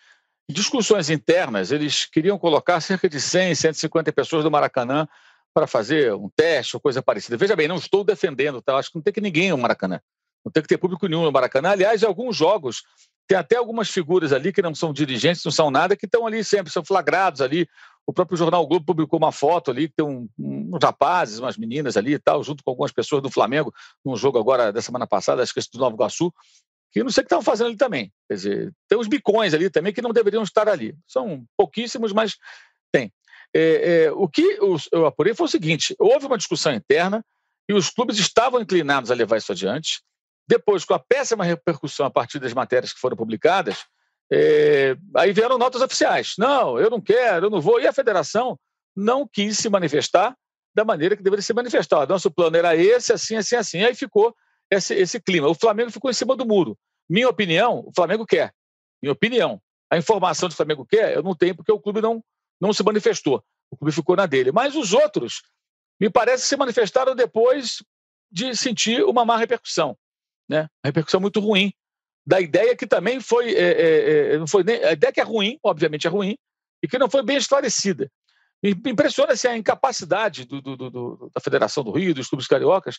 [0.49, 5.07] em discussões internas, eles queriam colocar cerca de 100, 150 pessoas do Maracanã
[5.53, 7.37] para fazer um teste ou coisa parecida.
[7.37, 8.75] Veja bem, não estou defendendo, tá?
[8.75, 9.99] acho que não tem que ninguém no Maracanã.
[10.43, 11.69] Não tem que ter público nenhum no Maracanã.
[11.69, 12.83] Aliás, em alguns jogos,
[13.33, 16.43] tem até algumas figuras ali que não são dirigentes, não são nada, que estão ali
[16.43, 17.67] sempre, são flagrados ali.
[18.05, 21.97] O próprio Jornal Globo publicou uma foto ali, que tem um, uns rapazes, umas meninas
[21.97, 23.73] ali e tal, junto com algumas pessoas do Flamengo,
[24.05, 26.31] num jogo agora da semana passada, acho que esse do Nova Iguaçu,
[26.91, 28.13] que não sei o que estão fazendo ali também.
[28.27, 30.95] Quer dizer, tem os bicões ali também que não deveriam estar ali.
[31.07, 32.35] São pouquíssimos, mas
[32.91, 33.11] tem.
[33.51, 34.59] É, é, o que
[34.91, 37.25] eu apurei foi o seguinte: houve uma discussão interna
[37.67, 40.03] e os clubes estavam inclinados a levar isso adiante.
[40.47, 43.85] Depois, com a péssima repercussão a partir das matérias que foram publicadas,
[44.31, 46.33] é, aí vieram notas oficiais.
[46.37, 47.79] Não, eu não quero, eu não vou.
[47.79, 48.59] E a federação
[48.95, 50.35] não quis se manifestar
[50.75, 52.07] da maneira que deveria se manifestar.
[52.07, 53.83] Nosso plano era esse, assim, assim, assim.
[53.83, 54.35] Aí ficou
[54.71, 55.47] esse, esse clima.
[55.47, 56.77] O Flamengo ficou em cima do muro.
[57.09, 58.51] Minha opinião, o Flamengo quer.
[59.01, 59.61] Minha opinião.
[59.89, 62.23] A informação do Flamengo quer, eu não tenho, porque o clube não,
[62.59, 63.43] não se manifestou.
[63.69, 64.51] O clube ficou na dele.
[64.51, 65.43] Mas os outros,
[65.99, 67.83] me parece, se manifestaram depois
[68.31, 69.95] de sentir uma má repercussão.
[70.49, 70.61] Né?
[70.61, 71.71] Uma repercussão muito ruim.
[72.25, 73.53] Da ideia que também foi.
[73.53, 76.35] É, é, é não foi nem, a ideia que é ruim, obviamente é ruim,
[76.81, 78.09] e que não foi bem esclarecida.
[78.63, 82.97] Me impressiona assim, a incapacidade do, do, do, da Federação do Rio, dos clubes cariocas,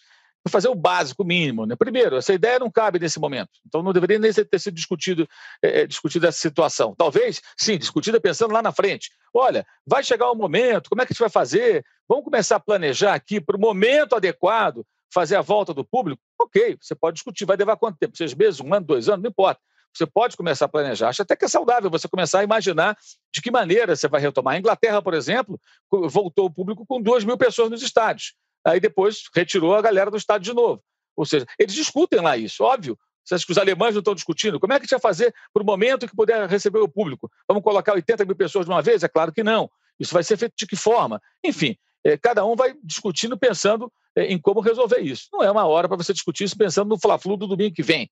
[0.51, 1.65] fazer o básico mínimo.
[1.65, 1.75] Né?
[1.75, 5.27] Primeiro, essa ideia não cabe nesse momento, então não deveria nem ter sido discutido,
[5.63, 6.95] é, é, discutida essa situação.
[6.95, 9.11] Talvez, sim, discutida pensando lá na frente.
[9.33, 11.83] Olha, vai chegar o um momento, como é que a gente vai fazer?
[12.07, 16.23] Vamos começar a planejar aqui para o momento adequado fazer a volta do público?
[16.41, 18.17] Ok, você pode discutir, vai levar quanto tempo?
[18.17, 19.61] Seis meses, um ano, dois anos, não importa.
[19.93, 21.09] Você pode começar a planejar.
[21.09, 22.97] Acho até que é saudável você começar a imaginar
[23.33, 24.55] de que maneira você vai retomar.
[24.55, 28.35] A Inglaterra, por exemplo, voltou o público com duas mil pessoas nos estádios
[28.65, 30.83] aí depois retirou a galera do estádio de novo.
[31.17, 32.99] Ou seja, eles discutem lá isso, óbvio.
[33.25, 34.59] Você acha que os alemães não estão discutindo?
[34.59, 37.31] Como é que a gente vai fazer para o momento que puder receber o público?
[37.49, 39.03] Vamos colocar 80 mil pessoas de uma vez?
[39.03, 39.71] É claro que não.
[39.99, 41.23] Isso vai ser feito de que forma?
[41.43, 41.77] Enfim,
[42.21, 45.29] cada um vai discutindo pensando é, em como resolver isso.
[45.33, 48.11] Não é uma hora para você discutir isso pensando no Fla-Flu do domingo que vem,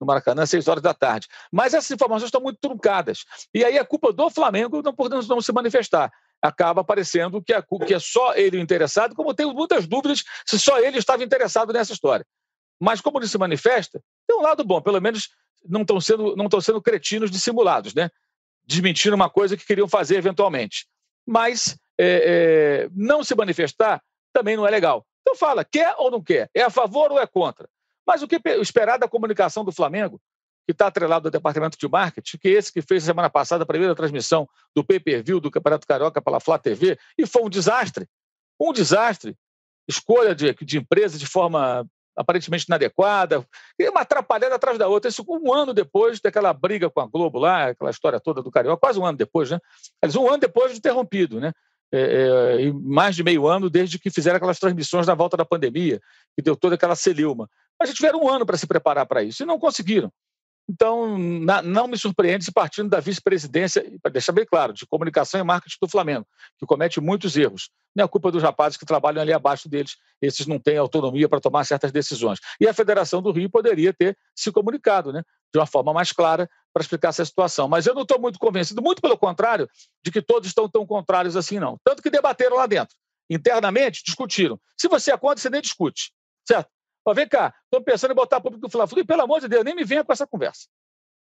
[0.00, 1.26] no Maracanã, às 6 horas da tarde.
[1.52, 3.24] Mas essas informações estão muito truncadas.
[3.54, 6.10] E aí a culpa do Flamengo não por não se manifestar
[6.42, 10.58] acaba parecendo que é, que é só ele o interessado, como tenho muitas dúvidas se
[10.58, 12.26] só ele estava interessado nessa história.
[12.80, 15.28] Mas como ele se manifesta, tem um lado bom, pelo menos
[15.68, 18.08] não estão sendo, não estão sendo cretinos dissimulados, né?
[18.66, 20.86] desmentindo uma coisa que queriam fazer eventualmente.
[21.26, 25.04] Mas é, é, não se manifestar também não é legal.
[25.20, 26.48] Então fala, quer ou não quer?
[26.54, 27.68] É a favor ou é contra?
[28.06, 30.20] Mas o que esperar da comunicação do Flamengo
[30.66, 33.66] que está atrelado ao departamento de marketing, que é esse que fez semana passada a
[33.66, 38.06] primeira transmissão do pay-per-view do Campeonato Carioca pela Flá TV, e foi um desastre.
[38.58, 39.36] Um desastre.
[39.88, 41.84] Escolha de, de empresa de forma
[42.16, 43.44] aparentemente inadequada,
[43.78, 45.08] e uma atrapalhada atrás da outra.
[45.08, 48.80] Isso um ano depois daquela briga com a Globo lá, aquela história toda do Carioca,
[48.80, 49.58] quase um ano depois, né?
[50.02, 51.52] Mas um ano depois de interrompido, né?
[51.92, 56.00] É, é, mais de meio ano desde que fizeram aquelas transmissões na volta da pandemia,
[56.36, 57.48] que deu toda aquela celeuma.
[57.78, 60.12] Mas tiveram um ano para se preparar para isso e não conseguiram.
[60.70, 65.40] Então, na, não me surpreende se partindo da vice-presidência, para deixar bem claro, de comunicação
[65.40, 66.24] e marketing do Flamengo,
[66.56, 67.70] que comete muitos erros.
[67.94, 71.40] Não é culpa dos rapazes que trabalham ali abaixo deles, esses não têm autonomia para
[71.40, 72.38] tomar certas decisões.
[72.60, 76.48] E a Federação do Rio poderia ter se comunicado né, de uma forma mais clara
[76.72, 77.68] para explicar essa situação.
[77.68, 79.68] Mas eu não estou muito convencido, muito pelo contrário,
[80.04, 81.76] de que todos estão tão contrários assim, não.
[81.84, 82.96] Tanto que debateram lá dentro.
[83.28, 84.58] Internamente, discutiram.
[84.76, 86.12] Se você é contra, você nem discute.
[86.46, 86.68] Certo?
[87.04, 89.64] Ó, vem cá, estou pensando em botar público do Fla-Flu, e pelo amor de Deus,
[89.64, 90.68] nem me venha com essa conversa.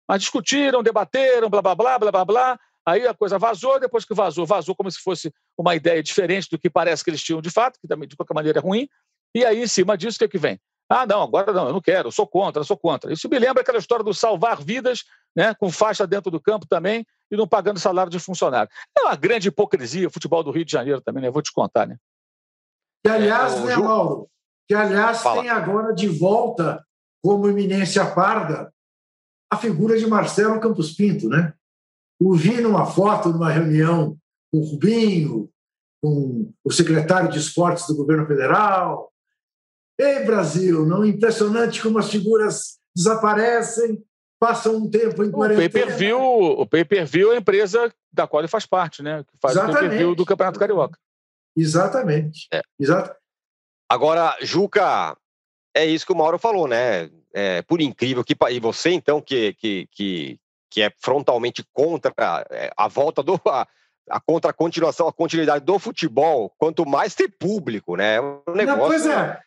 [0.07, 2.59] Mas discutiram, debateram, blá, blá, blá, blá, blá, blá.
[2.85, 6.57] Aí a coisa vazou, depois que vazou, vazou como se fosse uma ideia diferente do
[6.57, 8.89] que parece que eles tinham de fato, que também de qualquer maneira é ruim.
[9.33, 10.59] E aí, em cima disso, o que, é que vem?
[10.93, 13.13] Ah, não, agora não, eu não quero, eu sou contra, eu sou contra.
[13.13, 17.07] Isso me lembra aquela história do salvar vidas, né, com faixa dentro do campo também
[17.31, 18.69] e não pagando salário de funcionário.
[18.97, 21.31] É uma grande hipocrisia o futebol do Rio de Janeiro também, né?
[21.31, 21.95] Vou te contar, né?
[23.05, 23.83] Que, aliás, é, né, Ju...
[23.85, 24.27] Mauro?
[24.67, 25.41] Que, aliás, Fala.
[25.41, 26.85] tem agora de volta,
[27.23, 28.69] como eminência parda,
[29.49, 31.53] a figura de Marcelo Campos Pinto, né?
[32.19, 34.17] O vi numa foto, numa reunião
[34.51, 35.49] com o Rubinho,
[36.03, 39.10] com o secretário de esportes do governo federal,
[40.01, 44.03] Ei, Brasil, não é impressionante como as figuras desaparecem,
[44.39, 45.67] passam um tempo em quarentena.
[45.67, 49.23] O pay-per-view, o pay-per-view é a empresa da qual ele faz parte, né?
[49.23, 49.77] Que faz Exatamente.
[49.77, 50.97] o pay-per-view do Campeonato Carioca.
[51.55, 52.47] Exatamente.
[52.51, 52.61] É.
[52.79, 53.15] Exato.
[53.87, 55.15] Agora, Juca,
[55.75, 57.11] é isso que o Mauro falou, né?
[57.31, 60.39] É, por incrível que e você então que que, que,
[60.69, 63.67] que é frontalmente contra a, é, a volta do a,
[64.09, 68.15] a contra a continuação, a continuidade do futebol, quanto mais ter público, né?
[68.15, 68.81] É um negócio.
[68.81, 69.39] Não, pois é.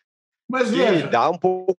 [0.48, 1.76] Mas veja, dá um pouco.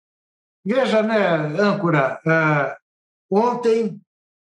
[0.64, 4.00] Veja, né, âncora, uh, ontem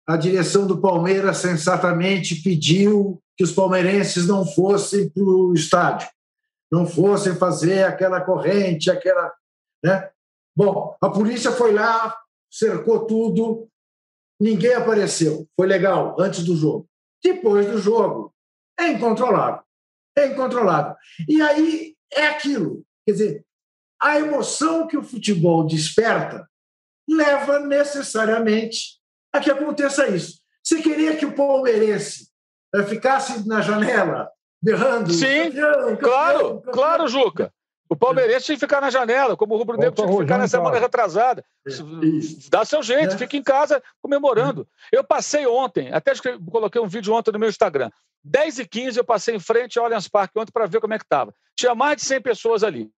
[0.08, 6.08] a direção do Palmeiras sensatamente pediu que os palmeirenses não fossem para o estádio,
[6.72, 9.34] não fossem fazer aquela corrente, aquela.
[9.84, 10.10] Né?
[10.56, 12.16] Bom, a polícia foi lá,
[12.52, 13.68] cercou tudo,
[14.40, 15.48] ninguém apareceu.
[15.56, 16.88] Foi legal, antes do jogo.
[17.24, 18.34] Depois do jogo,
[18.80, 19.64] é incontrolável.
[20.18, 20.96] É incontrolável.
[21.28, 22.84] E aí é aquilo.
[23.06, 23.46] Quer dizer,
[24.02, 26.48] a emoção que o futebol desperta
[27.08, 29.00] leva necessariamente
[29.32, 30.40] a que aconteça isso.
[30.64, 32.30] Você queria que o palmeirense
[32.76, 34.30] eh, ficasse na janela
[34.62, 35.12] berrando?
[35.12, 36.74] Sim, campeão, claro, campeão.
[36.74, 37.54] claro, Juca.
[37.90, 40.48] O palmeirense tinha que ficar na janela, como o Rubro Negro tinha que ficar na
[40.48, 41.44] semana retrasada.
[41.68, 41.72] É,
[42.50, 43.18] Dá seu jeito, é.
[43.18, 44.66] fica em casa comemorando.
[44.94, 46.14] Eu passei ontem, até
[46.50, 47.92] coloquei um vídeo ontem no meu Instagram.
[48.24, 50.98] 10 e 15 eu passei em frente ao Allianz Parque ontem para ver como é
[50.98, 51.34] que estava.
[51.54, 52.90] Tinha mais de 100 pessoas ali.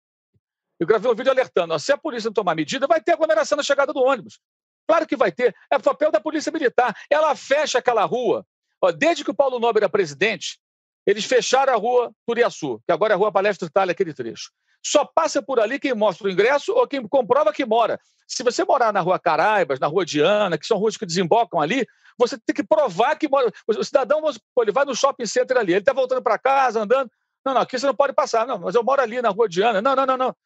[0.82, 3.56] Eu gravei um vídeo alertando: ó, se a polícia não tomar medida, vai ter aglomeração
[3.56, 4.40] na chegada do ônibus.
[4.84, 5.54] Claro que vai ter.
[5.70, 6.92] É papel da Polícia Militar.
[7.08, 8.44] Ela fecha aquela rua.
[8.80, 10.58] Ó, desde que o Paulo Nobre era presidente,
[11.06, 14.50] eles fecharam a rua Turiaçu, que agora é a Rua Palestra Itália, aquele trecho.
[14.84, 18.00] Só passa por ali quem mostra o ingresso ou quem comprova que mora.
[18.26, 21.86] Se você morar na Rua Caraibas, na Rua Diana, que são ruas que desembocam ali,
[22.18, 23.52] você tem que provar que mora.
[23.68, 24.20] O cidadão
[24.58, 27.08] ele vai no shopping center ali, ele está voltando para casa, andando.
[27.46, 28.48] Não, não, aqui você não pode passar.
[28.48, 29.80] Não, mas eu moro ali na Rua Diana.
[29.80, 30.36] Não, não, não, não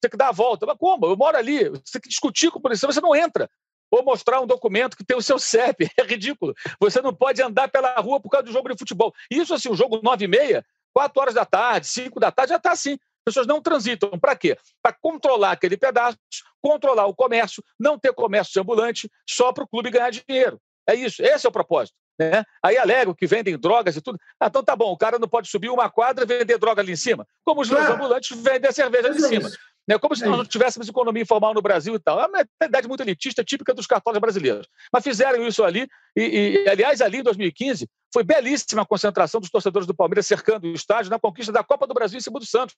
[0.00, 0.66] tem que dar a volta.
[0.66, 1.06] Mas como?
[1.06, 3.48] Eu moro ali, você tem que discutir com o policial, você não entra.
[3.90, 5.88] Ou mostrar um documento que tem o seu CEP.
[5.98, 6.54] É ridículo.
[6.80, 9.12] Você não pode andar pela rua por causa do jogo de futebol.
[9.30, 12.56] Isso, assim, o jogo 9 e meia, 4 horas da tarde, 5 da tarde, já
[12.56, 12.92] está assim.
[12.92, 14.10] As pessoas não transitam.
[14.18, 14.56] Para quê?
[14.82, 16.18] Para controlar aquele pedaço,
[16.62, 20.60] controlar o comércio, não ter comércio ambulante, só para o clube ganhar dinheiro.
[20.88, 21.22] É isso.
[21.22, 21.96] Esse é o propósito.
[22.18, 22.44] Né?
[22.62, 24.18] Aí alegam que vendem drogas e tudo.
[24.40, 26.92] Ah, então tá bom, o cara não pode subir uma quadra e vender droga ali
[26.92, 27.26] em cima.
[27.44, 27.94] Como os claro.
[27.94, 29.50] ambulantes vendem a cerveja ali em cima.
[29.86, 29.98] Né?
[29.98, 32.20] Como se nós não tivéssemos economia informal no Brasil e tal.
[32.20, 34.66] É uma mentalidade muito elitista, típica dos cartórios brasileiros.
[34.92, 39.50] Mas fizeram isso ali, e, e, aliás, ali em 2015, foi belíssima a concentração dos
[39.50, 42.46] torcedores do Palmeiras cercando o estádio na conquista da Copa do Brasil em cima do
[42.46, 42.74] Santos.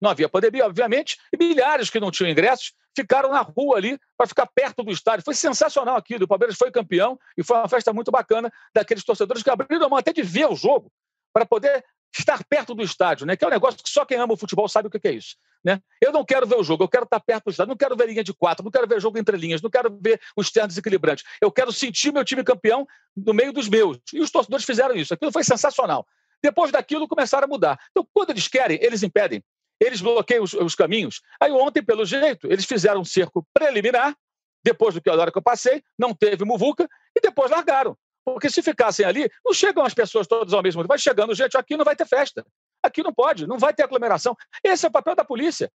[0.00, 4.26] Não havia pandemia, obviamente, e milhares que não tinham ingressos ficaram na rua ali para
[4.26, 5.24] ficar perto do estádio.
[5.24, 6.24] Foi sensacional aquilo.
[6.24, 9.88] O Palmeiras foi campeão e foi uma festa muito bacana daqueles torcedores que abriram a
[9.88, 10.90] mão até de ver o jogo
[11.32, 11.84] para poder
[12.20, 13.36] estar perto do estádio, né?
[13.36, 15.36] Que é um negócio que só quem ama o futebol sabe o que é isso.
[15.64, 15.80] Né?
[16.00, 18.08] Eu não quero ver o jogo, eu quero estar perto do estádio, não quero ver
[18.08, 21.24] linha de quatro, não quero ver jogo entre linhas, não quero ver os ternos desequilibrantes.
[21.40, 22.86] Eu quero sentir meu time campeão
[23.16, 23.98] no meio dos meus.
[24.12, 25.14] E os torcedores fizeram isso.
[25.14, 26.06] Aquilo foi sensacional.
[26.42, 27.78] Depois daquilo, começaram a mudar.
[27.90, 29.42] Então, quando eles querem, eles impedem.
[29.80, 31.20] Eles bloqueiam os, os caminhos.
[31.40, 34.16] Aí, ontem, pelo jeito, eles fizeram um cerco preliminar,
[34.64, 37.96] depois do que a hora que eu passei, não teve muvuca, e depois largaram.
[38.24, 40.88] Porque se ficassem ali, não chegam as pessoas todas ao mesmo tempo.
[40.88, 42.44] Vai chegando gente, aqui não vai ter festa.
[42.82, 44.36] Aqui não pode, não vai ter aglomeração.
[44.62, 45.70] Esse é o papel da polícia.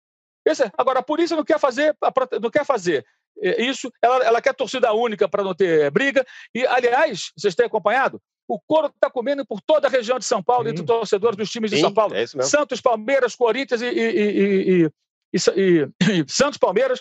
[0.47, 1.97] Esse, agora, a polícia não quer fazer,
[2.41, 3.05] não quer fazer
[3.41, 6.25] é, isso, ela, ela quer torcida única para não ter briga.
[6.55, 8.21] E, aliás, vocês têm acompanhado?
[8.47, 11.71] O couro está comendo por toda a região de São Paulo, entre torcedores dos times
[11.71, 12.15] de São Paulo.
[12.15, 14.91] É Santos, Palmeiras, Corinthians e, e, e,
[15.33, 17.01] e Santos, Palmeiras,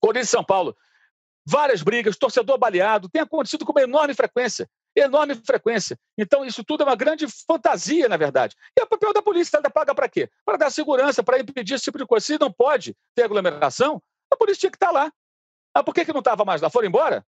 [0.00, 0.74] Corinthians e São Paulo
[1.46, 4.68] várias brigas, torcedor baleado, tem acontecido com uma enorme frequência.
[4.96, 5.98] Enorme frequência.
[6.18, 8.56] Então, isso tudo é uma grande fantasia, na verdade.
[8.76, 10.28] E o papel da polícia, ela paga para quê?
[10.44, 12.24] Para dar segurança, para impedir esse tipo de coisa.
[12.24, 15.12] Se não pode ter aglomeração, a polícia tinha que estar tá lá.
[15.74, 16.70] Ah, por que, que não estava mais lá?
[16.70, 17.24] Foram embora?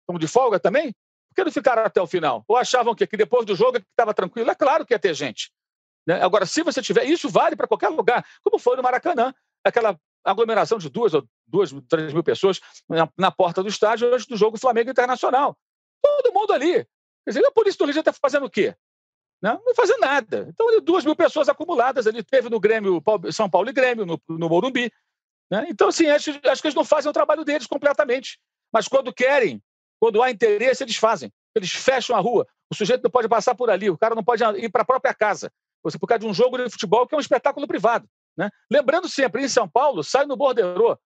[0.00, 0.92] Estão de folga também?
[1.28, 2.42] Por que não ficaram até o final?
[2.48, 4.50] Ou achavam que, que depois do jogo estava tranquilo?
[4.50, 5.52] É claro que ia ter gente.
[6.06, 6.22] Né?
[6.22, 10.78] Agora, se você tiver, isso vale para qualquer lugar, como foi no Maracanã, aquela aglomeração
[10.78, 14.58] de duas ou duas, três mil pessoas na, na porta do estádio antes do jogo
[14.58, 15.56] Flamengo Internacional.
[16.02, 16.84] Todo mundo ali.
[17.24, 18.74] Quer dizer, a polícia do Rio está fazendo o quê?
[19.42, 19.58] Né?
[19.64, 20.46] Não fazia nada.
[20.48, 22.22] Então, duas mil pessoas acumuladas ali.
[22.22, 23.02] Teve no Grêmio,
[23.32, 24.90] São Paulo e Grêmio, no, no Morumbi.
[25.50, 25.66] Né?
[25.68, 28.38] Então, assim, acho, acho que eles não fazem o trabalho deles completamente.
[28.72, 29.62] Mas quando querem,
[30.00, 31.32] quando há interesse, eles fazem.
[31.54, 32.46] Eles fecham a rua.
[32.70, 35.14] O sujeito não pode passar por ali, o cara não pode ir para a própria
[35.14, 35.52] casa.
[35.82, 38.08] Você, por causa de um jogo de futebol que é um espetáculo privado.
[38.36, 38.50] Né?
[38.70, 40.98] Lembrando sempre, em São Paulo, sai no borderô.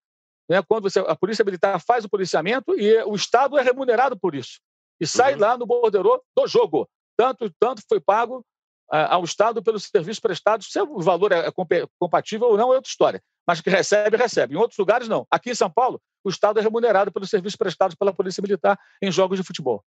[0.48, 0.62] Né?
[0.62, 4.60] Quando você, a Polícia Militar faz o policiamento e o Estado é remunerado por isso.
[5.00, 5.40] E sai uhum.
[5.40, 6.88] lá no borderô do jogo.
[7.16, 8.38] Tanto, tanto foi pago
[8.92, 10.68] uh, ao Estado pelos serviços prestados.
[10.70, 11.52] Se o valor é, é
[11.98, 13.22] compatível ou não é outra história.
[13.46, 14.54] Mas que recebe, recebe.
[14.54, 15.26] Em outros lugares, não.
[15.30, 19.10] Aqui em São Paulo, o Estado é remunerado pelos serviços prestados pela Polícia Militar em
[19.10, 19.82] jogos de futebol.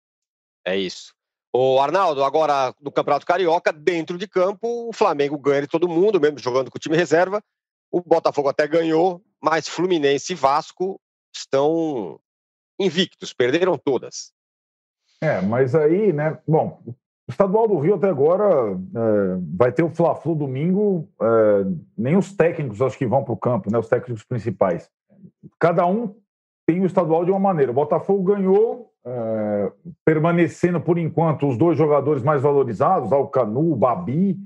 [0.65, 1.16] É isso.
[1.59, 6.21] O Arnaldo, agora no Campeonato Carioca, dentro de campo, o Flamengo ganha de todo mundo,
[6.21, 7.41] mesmo jogando com o time reserva.
[7.91, 11.01] O Botafogo até ganhou, mas Fluminense e Vasco
[11.35, 12.19] estão
[12.79, 14.31] invictos, perderam todas.
[15.19, 16.37] É, mas aí, né?
[16.47, 16.93] Bom, o
[17.27, 21.09] estadual do Rio até agora é, vai ter o Fla-Flu domingo.
[21.19, 21.25] É,
[21.97, 23.79] nem os técnicos acho que vão para o campo, né?
[23.79, 24.91] Os técnicos principais.
[25.57, 26.15] Cada um
[26.67, 27.71] tem o estadual de uma maneira.
[27.71, 29.71] O Botafogo ganhou, é,
[30.03, 34.37] permanecendo por enquanto os dois jogadores mais valorizados, o Canu, o Babi.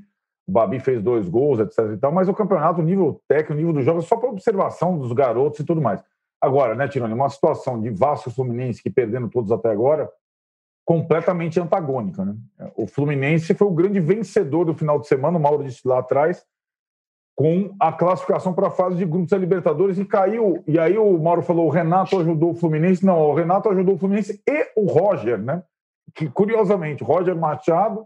[0.48, 1.94] O Babi fez dois gols, etc.
[1.94, 4.98] E tal, mas o campeonato, o nível técnico, o nível dos jogos, só para observação
[4.98, 6.04] dos garotos e tudo mais.
[6.42, 10.10] Agora, né, Tironi, uma situação de Vasco e Fluminense que perdendo todos até agora,
[10.84, 12.26] completamente antagônica.
[12.26, 12.36] Né?
[12.76, 16.44] O Fluminense foi o grande vencedor do final de semana, o Mauro disse lá atrás,
[17.42, 20.64] com a classificação para a fase de grupos da Libertadores e caiu.
[20.68, 23.04] E aí o Mauro falou: o Renato ajudou o Fluminense.
[23.04, 25.64] Não, o Renato ajudou o Fluminense e o Roger, né?
[26.14, 28.06] Que curiosamente, Roger Machado,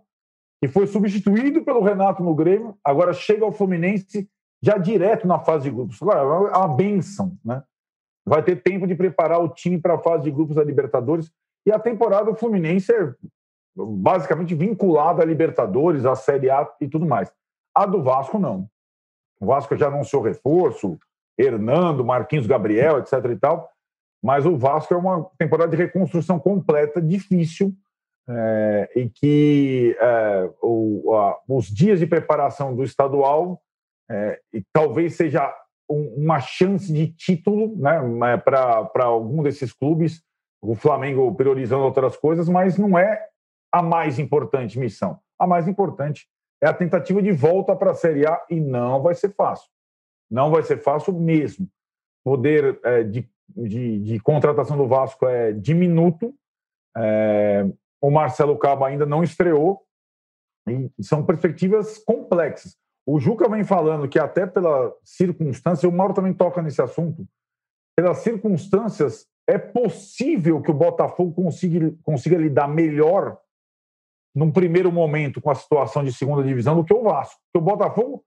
[0.61, 4.25] que foi substituído pelo Renato no Grêmio, agora chega ao Fluminense
[4.63, 6.01] já direto na fase de grupos.
[6.01, 7.61] Agora, é uma benção, né?
[8.25, 11.29] Vai ter tempo de preparar o time para a fase de grupos da Libertadores.
[11.65, 13.13] E a temporada do Fluminense é
[13.75, 17.29] basicamente vinculada à Libertadores, à Série A e tudo mais.
[17.75, 18.69] A do Vasco, não.
[19.39, 20.97] O Vasco já anunciou reforço,
[21.37, 23.13] Hernando, Marquinhos Gabriel, etc.
[23.31, 23.69] e tal.
[24.23, 27.73] Mas o Vasco é uma temporada de reconstrução completa, difícil,
[28.27, 33.61] é, e que é, o, a, os dias de preparação do estadual
[34.09, 34.39] é,
[34.73, 35.53] talvez seja
[35.89, 40.23] um, uma chance de título né, para algum desses clubes
[40.61, 43.27] o Flamengo priorizando outras coisas, mas não é
[43.71, 45.19] a mais importante missão.
[45.37, 46.27] A mais importante
[46.61, 49.69] é a tentativa de volta para a Série A e não vai ser fácil.
[50.29, 51.69] Não vai ser fácil mesmo.
[52.23, 56.33] Poder é, de, de, de, contratação do Vasco é diminuto.
[56.97, 57.65] É,
[58.01, 59.83] o Marcelo Cabo ainda não estreou.
[60.67, 62.75] E são perspectivas complexas.
[63.05, 67.27] O Juca vem falando que até pela circunstância, o Mauro também toca nesse assunto,
[67.95, 73.39] pelas circunstâncias é possível que o Botafogo consiga, consiga lidar melhor
[74.35, 77.39] num primeiro momento com a situação de segunda divisão do que o Vasco.
[77.45, 78.23] Porque o Botafogo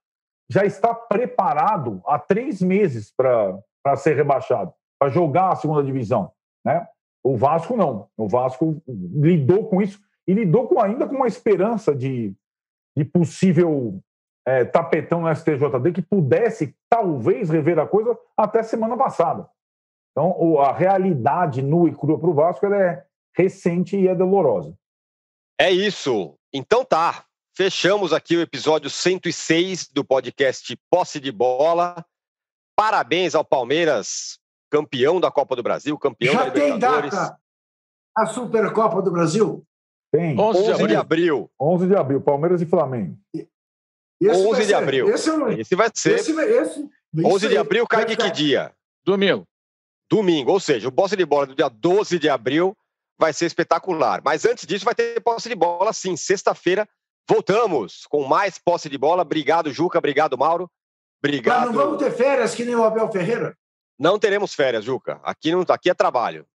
[0.51, 6.33] já está preparado há três meses para ser rebaixado, para jogar a segunda divisão.
[6.65, 6.87] Né?
[7.23, 8.09] O Vasco não.
[8.17, 12.35] O Vasco lidou com isso e lidou com, ainda com uma esperança de,
[12.97, 14.01] de possível
[14.47, 19.47] é, tapetão no STJD que pudesse talvez rever a coisa até semana passada.
[20.13, 23.05] Então, a realidade nua e crua para o Vasco é
[23.37, 24.75] recente e é dolorosa.
[25.61, 26.35] É isso.
[26.53, 27.25] Então tá.
[27.57, 32.05] Fechamos aqui o episódio 106 do podcast Posse de Bola.
[32.77, 34.39] Parabéns ao Palmeiras,
[34.71, 37.11] campeão da Copa do Brasil, campeão Já da Libertadores.
[37.11, 37.39] tem data
[38.17, 39.65] a Supercopa do Brasil?
[40.13, 40.39] Tem.
[40.39, 41.51] 11 de, 11 de abril.
[41.61, 43.19] 11 de abril, Palmeiras e Flamengo.
[44.21, 45.09] Esse 11 de ser, abril.
[45.09, 46.15] Esse, é esse vai ser.
[46.15, 48.73] Esse, esse, 11 de abril cai de que dia?
[49.05, 49.49] Domingo
[50.09, 50.53] domingo.
[50.53, 52.77] Ou seja, o posse de bola do dia 12 de abril
[53.19, 54.23] vai ser espetacular.
[54.25, 56.17] Mas antes disso, vai ter posse de bola sim.
[56.17, 56.89] Sexta-feira,
[57.29, 59.23] voltamos com mais posse de bola.
[59.23, 59.99] Obrigado, Juca.
[59.99, 60.71] Obrigado, Mauro.
[61.23, 61.67] Obrigado.
[61.67, 63.57] Mas não vamos ter férias que nem o Abel Ferreira?
[63.99, 65.21] Não teremos férias, Juca.
[65.25, 66.47] Aqui, não, aqui é trabalho.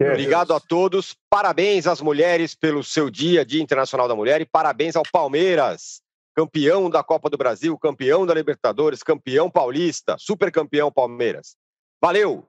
[0.00, 0.62] É, Obrigado Deus.
[0.62, 1.16] a todos.
[1.28, 6.00] Parabéns às mulheres pelo seu dia, Dia Internacional da Mulher, e parabéns ao Palmeiras,
[6.34, 11.56] campeão da Copa do Brasil, campeão da Libertadores, campeão paulista, super campeão Palmeiras.
[12.00, 12.48] Valeu!